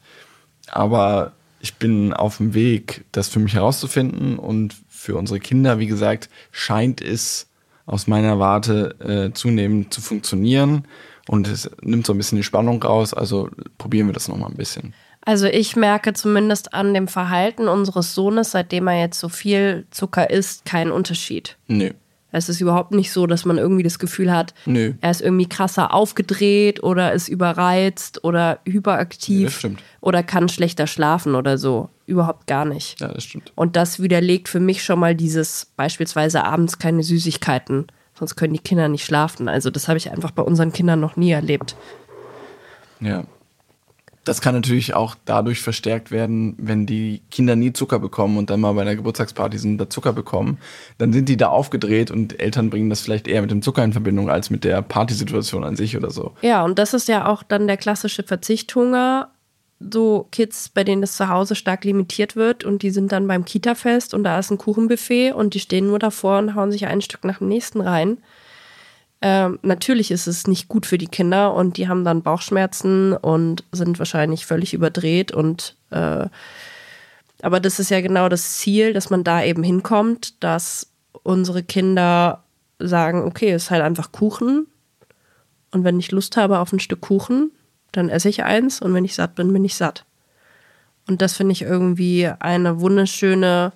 [0.71, 5.87] Aber ich bin auf dem Weg, das für mich herauszufinden und für unsere Kinder, wie
[5.87, 7.47] gesagt, scheint es
[7.87, 10.87] aus meiner Warte äh, zunehmend zu funktionieren
[11.27, 13.14] und es nimmt so ein bisschen die Spannung raus.
[13.14, 13.49] Also
[13.79, 14.93] probieren wir das nochmal ein bisschen.
[15.23, 20.31] Also ich merke zumindest an dem Verhalten unseres Sohnes, seitdem er jetzt so viel Zucker
[20.31, 21.57] isst, keinen Unterschied.
[21.66, 21.91] Nö.
[22.39, 24.95] Es ist überhaupt nicht so, dass man irgendwie das Gefühl hat, Nö.
[25.01, 29.70] er ist irgendwie krasser aufgedreht oder ist überreizt oder hyperaktiv Ja,
[30.01, 31.91] oder kann schlechter schlafen oder so.
[32.07, 33.01] Überhaupt gar nicht.
[33.01, 33.53] Ja, das stimmt.
[33.55, 37.86] Und das widerlegt für mich schon mal dieses beispielsweise abends keine Süßigkeiten,
[38.18, 39.49] sonst können die Kinder nicht schlafen.
[39.49, 41.76] Also das habe ich einfach bei unseren Kindern noch nie erlebt.
[43.01, 43.24] Ja.
[44.29, 48.61] Das kann natürlich auch dadurch verstärkt werden, wenn die Kinder nie Zucker bekommen und dann
[48.61, 50.59] mal bei einer Geburtstagsparty sind, da Zucker bekommen.
[50.99, 53.95] Dann sind die da aufgedreht und Eltern bringen das vielleicht eher mit dem Zucker in
[53.95, 56.33] Verbindung als mit der Partysituation an sich oder so.
[56.43, 59.31] Ja, und das ist ja auch dann der klassische Verzichthunger.
[59.81, 63.47] So Kids, bei denen das zu Hause stark limitiert wird und die sind dann beim
[63.47, 67.01] Kita-Fest und da ist ein Kuchenbuffet und die stehen nur davor und hauen sich ein
[67.01, 68.18] Stück nach dem nächsten rein.
[69.21, 73.64] Ähm, natürlich ist es nicht gut für die Kinder und die haben dann Bauchschmerzen und
[73.73, 76.27] sind wahrscheinlich völlig überdreht und äh,
[77.41, 80.89] aber das ist ja genau das Ziel, dass man da eben hinkommt, dass
[81.23, 82.43] unsere Kinder
[82.81, 84.66] sagen, okay, es ist halt einfach Kuchen
[85.73, 87.51] und wenn ich Lust habe auf ein Stück Kuchen,
[87.93, 90.05] dann esse ich eins und wenn ich satt bin, bin ich satt.
[91.09, 93.73] Und das finde ich irgendwie eine wunderschöne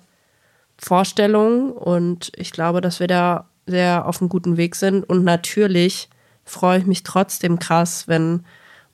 [0.77, 5.03] Vorstellung und ich glaube, dass wir da sehr auf einem guten Weg sind.
[5.03, 6.09] Und natürlich
[6.43, 8.45] freue ich mich trotzdem krass, wenn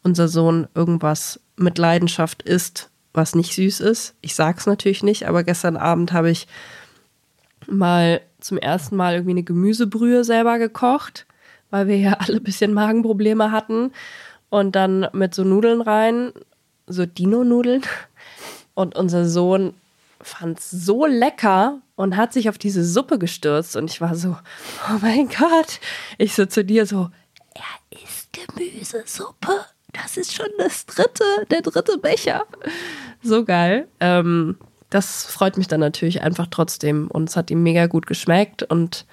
[0.03, 4.15] unser Sohn irgendwas mit Leidenschaft isst, was nicht süß ist.
[4.21, 6.47] Ich sag's natürlich nicht, aber gestern Abend habe ich
[7.67, 11.25] mal zum ersten Mal irgendwie eine Gemüsebrühe selber gekocht,
[11.69, 13.91] weil wir ja alle ein bisschen Magenprobleme hatten.
[14.51, 16.31] Und dann mit so Nudeln rein,
[16.87, 17.83] so Dino-Nudeln.
[18.73, 19.75] Und unser Sohn
[20.21, 23.75] fand es so lecker und hat sich auf diese Suppe gestürzt.
[23.75, 24.37] Und ich war so,
[24.89, 25.81] oh mein Gott.
[26.17, 27.09] Ich so zu dir so,
[27.53, 29.65] er isst Gemüsesuppe.
[29.91, 32.45] Das ist schon das dritte, der dritte Becher.
[33.21, 33.89] So geil.
[33.99, 34.55] Ähm,
[34.89, 37.11] das freut mich dann natürlich einfach trotzdem.
[37.11, 38.63] Und es hat ihm mega gut geschmeckt.
[38.63, 39.05] Und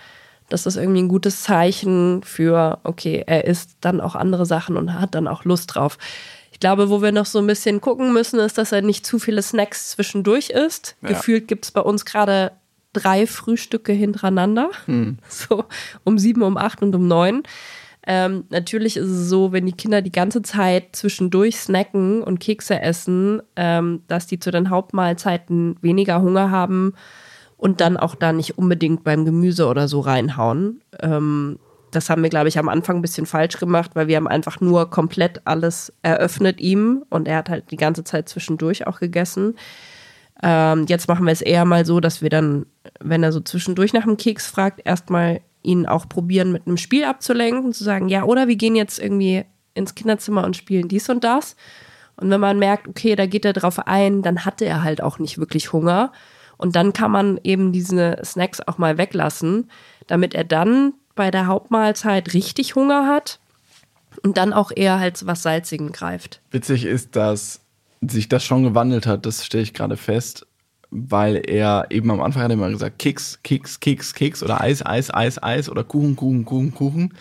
[0.49, 4.95] das ist irgendwie ein gutes Zeichen für, okay, er isst dann auch andere Sachen und
[4.95, 5.99] hat dann auch Lust drauf.
[6.53, 9.19] Ich glaube, wo wir noch so ein bisschen gucken müssen, ist, dass er nicht zu
[9.19, 10.95] viele Snacks zwischendurch isst.
[11.03, 11.09] Ja.
[11.09, 12.53] Gefühlt gibt es bei uns gerade
[13.03, 14.71] drei Frühstücke hintereinander.
[15.29, 15.65] So
[16.05, 17.43] um sieben, um acht und um neun.
[18.07, 22.81] Ähm, natürlich ist es so, wenn die Kinder die ganze Zeit zwischendurch snacken und Kekse
[22.81, 26.95] essen, ähm, dass die zu den Hauptmahlzeiten weniger Hunger haben
[27.57, 30.83] und dann auch da nicht unbedingt beim Gemüse oder so reinhauen.
[31.01, 31.59] Ähm,
[31.91, 34.61] das haben wir, glaube ich, am Anfang ein bisschen falsch gemacht, weil wir haben einfach
[34.61, 39.57] nur komplett alles eröffnet ihm und er hat halt die ganze Zeit zwischendurch auch gegessen.
[40.43, 42.67] Ähm, jetzt machen wir es eher mal so, dass wir dann,
[43.01, 47.05] wenn er so zwischendurch nach dem Keks fragt, erstmal ihn auch probieren, mit einem Spiel
[47.05, 51.25] abzulenken, zu sagen, ja, oder wir gehen jetzt irgendwie ins Kinderzimmer und spielen dies und
[51.25, 51.57] das.
[52.17, 55.19] Und wenn man merkt, okay, da geht er drauf ein, dann hatte er halt auch
[55.19, 56.13] nicht wirklich Hunger.
[56.57, 59.71] Und dann kann man eben diese Snacks auch mal weglassen,
[60.07, 63.41] damit er dann bei der Hauptmahlzeit richtig Hunger hat
[64.23, 66.41] und dann auch eher halt zu was Salzigen greift.
[66.51, 67.61] Witzig ist, dass
[68.01, 70.47] sich das schon gewandelt hat, das stelle ich gerade fest,
[70.91, 74.85] weil er eben am Anfang hat er immer gesagt, Keks, Keks, Keks, Keks oder Eis,
[74.85, 77.15] Eis, Eis, Eis oder Kuchen, Kuchen, Kuchen, Kuchen.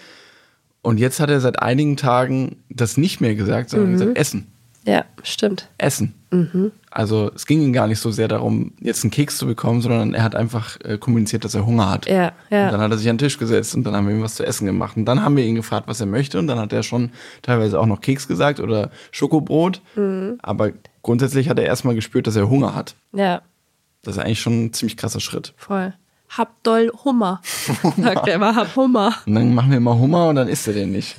[0.82, 4.52] Und jetzt hat er seit einigen Tagen das nicht mehr gesagt, sondern gesagt, Essen,
[4.86, 5.70] Ja, stimmt.
[5.78, 6.14] Essen.
[6.92, 10.14] Also es ging ihm gar nicht so sehr darum, jetzt einen Keks zu bekommen, sondern
[10.14, 12.08] er hat einfach äh, kommuniziert, dass er Hunger hat.
[12.08, 12.66] Ja, ja.
[12.66, 14.36] Und dann hat er sich an den Tisch gesetzt und dann haben wir ihm was
[14.36, 14.98] zu essen gemacht.
[14.98, 16.38] Und dann haben wir ihn gefragt, was er möchte.
[16.38, 17.12] Und dann hat er schon
[17.42, 19.82] teilweise auch noch Keks gesagt oder Schokobrot.
[19.96, 20.40] Mhm.
[20.42, 20.72] Aber
[21.04, 22.96] grundsätzlich hat er erstmal gespürt, dass er Hunger hat.
[23.14, 23.42] Ja,
[24.04, 25.54] Das ist eigentlich schon ein ziemlich krasser Schritt.
[25.56, 25.94] voll.
[26.38, 27.42] Hab doll Hummer,
[27.98, 29.16] sagt er immer, hab Hummer.
[29.26, 31.16] Und dann machen wir mal Hummer und dann isst er den nicht.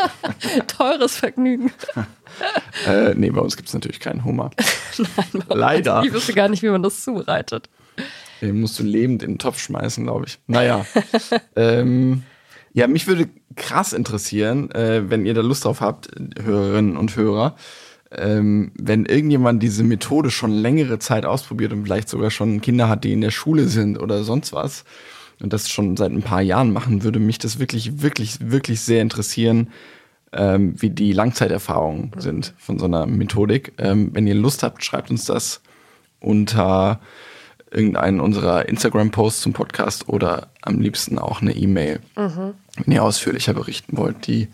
[0.66, 1.72] Teures Vergnügen.
[2.86, 4.50] äh, nee, bei uns gibt es natürlich keinen Hummer.
[5.48, 6.02] Leider.
[6.04, 7.70] Ich wüsste gar nicht, wie man das zubereitet.
[8.42, 10.38] Den musst du lebend in den Topf schmeißen, glaube ich.
[10.46, 10.84] Naja.
[11.56, 12.24] ähm,
[12.74, 16.08] ja, mich würde krass interessieren, äh, wenn ihr da Lust drauf habt,
[16.42, 17.56] Hörerinnen und Hörer,
[18.16, 23.04] ähm, wenn irgendjemand diese Methode schon längere Zeit ausprobiert und vielleicht sogar schon Kinder hat,
[23.04, 24.84] die in der Schule sind oder sonst was
[25.40, 29.02] und das schon seit ein paar Jahren machen, würde mich das wirklich, wirklich, wirklich sehr
[29.02, 29.68] interessieren,
[30.32, 33.72] ähm, wie die Langzeiterfahrungen sind von so einer Methodik.
[33.78, 35.60] Ähm, wenn ihr Lust habt, schreibt uns das
[36.20, 37.00] unter
[37.70, 42.00] irgendeinen unserer Instagram-Posts zum Podcast oder am liebsten auch eine E-Mail,
[42.76, 44.26] wenn ihr ausführlicher berichten wollt.
[44.26, 44.48] Die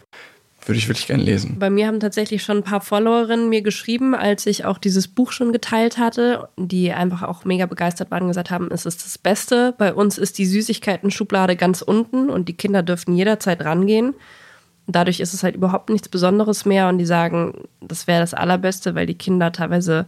[0.64, 1.58] Würde ich wirklich gerne lesen.
[1.58, 5.32] Bei mir haben tatsächlich schon ein paar Followerinnen mir geschrieben, als ich auch dieses Buch
[5.32, 9.18] schon geteilt hatte, die einfach auch mega begeistert waren und gesagt haben, es ist das
[9.18, 9.74] Beste.
[9.78, 14.14] Bei uns ist die Süßigkeiten-Schublade ganz unten und die Kinder dürften jederzeit rangehen.
[14.86, 18.94] Dadurch ist es halt überhaupt nichts Besonderes mehr und die sagen, das wäre das Allerbeste,
[18.94, 20.06] weil die Kinder teilweise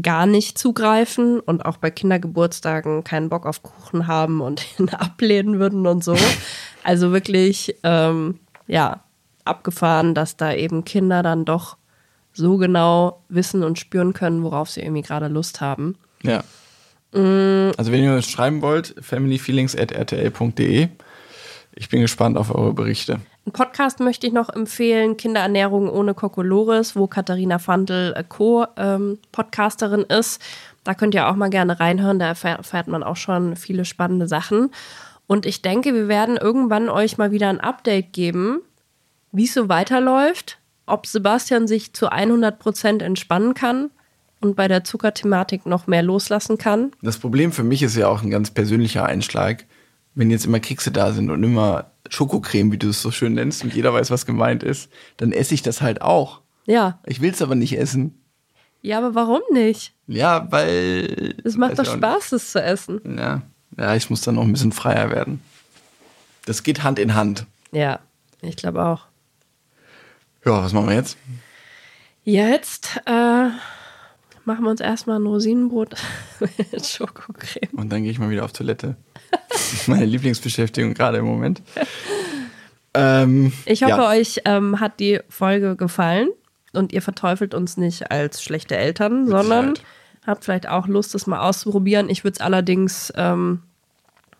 [0.00, 5.58] gar nicht zugreifen und auch bei Kindergeburtstagen keinen Bock auf Kuchen haben und ihn ablehnen
[5.58, 6.16] würden und so.
[6.84, 9.02] Also wirklich, ähm, ja,
[9.48, 11.76] abgefahren, dass da eben Kinder dann doch
[12.32, 15.96] so genau wissen und spüren können, worauf sie irgendwie gerade Lust haben.
[16.22, 16.44] Ja.
[17.12, 17.72] Mm.
[17.76, 20.88] Also wenn ihr uns schreiben wollt, familyfeelings.rtl.de.
[21.74, 23.20] Ich bin gespannt auf eure Berichte.
[23.46, 30.18] Ein Podcast möchte ich noch empfehlen, Kinderernährung ohne Kokolores, wo Katharina Fandl äh, Co-Podcasterin ähm,
[30.18, 30.42] ist.
[30.84, 34.70] Da könnt ihr auch mal gerne reinhören, da erfährt man auch schon viele spannende Sachen.
[35.26, 38.60] Und ich denke, wir werden irgendwann euch mal wieder ein Update geben,
[39.32, 43.90] wie es so weiterläuft, ob Sebastian sich zu 100 Prozent entspannen kann
[44.40, 46.92] und bei der Zuckerthematik noch mehr loslassen kann.
[47.02, 49.64] Das Problem für mich ist ja auch ein ganz persönlicher Einschlag.
[50.14, 53.62] Wenn jetzt immer Kekse da sind und immer Schokocreme, wie du es so schön nennst,
[53.62, 56.40] und jeder weiß, was gemeint ist, dann esse ich das halt auch.
[56.66, 56.98] Ja.
[57.06, 58.20] Ich will es aber nicht essen.
[58.82, 59.92] Ja, aber warum nicht?
[60.06, 61.34] Ja, weil.
[61.44, 63.00] Es macht doch Spaß, es zu essen.
[63.18, 63.42] Ja.
[63.76, 65.40] ja, ich muss dann noch ein bisschen freier werden.
[66.46, 67.46] Das geht Hand in Hand.
[67.72, 68.00] Ja,
[68.40, 69.06] ich glaube auch.
[70.44, 71.16] Ja, was machen wir jetzt?
[72.24, 73.48] Jetzt äh,
[74.44, 75.94] machen wir uns erstmal ein Rosinenbrot
[76.40, 77.70] mit Schokocreme.
[77.72, 78.96] Und dann gehe ich mal wieder auf Toilette.
[79.48, 81.62] Das ist meine Lieblingsbeschäftigung gerade im Moment.
[82.94, 84.08] Ähm, ich hoffe, ja.
[84.08, 86.28] euch ähm, hat die Folge gefallen
[86.72, 89.84] und ihr verteufelt uns nicht als schlechte Eltern, mit sondern Zeit.
[90.26, 92.08] habt vielleicht auch Lust, das mal auszuprobieren.
[92.08, 93.62] Ich würde es allerdings ähm,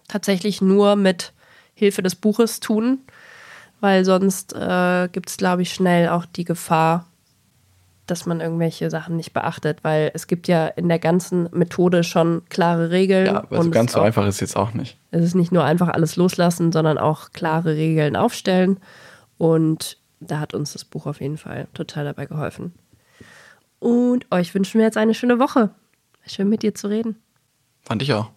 [0.08, 1.32] tatsächlich nur mit
[1.74, 3.00] Hilfe des Buches tun,
[3.80, 7.06] weil sonst äh, gibt es, glaube ich, schnell auch die Gefahr,
[8.06, 12.42] dass man irgendwelche Sachen nicht beachtet, weil es gibt ja in der ganzen Methode schon
[12.48, 13.26] klare Regeln.
[13.26, 14.96] Ja, also ganz so auch, einfach ist jetzt auch nicht.
[15.10, 18.78] Es ist nicht nur einfach alles loslassen, sondern auch klare Regeln aufstellen.
[19.36, 22.72] Und da hat uns das Buch auf jeden Fall total dabei geholfen.
[23.78, 25.70] Und euch wünschen wir jetzt eine schöne Woche.
[26.26, 27.16] Schön mit dir zu reden.
[27.82, 28.30] Fand ich auch.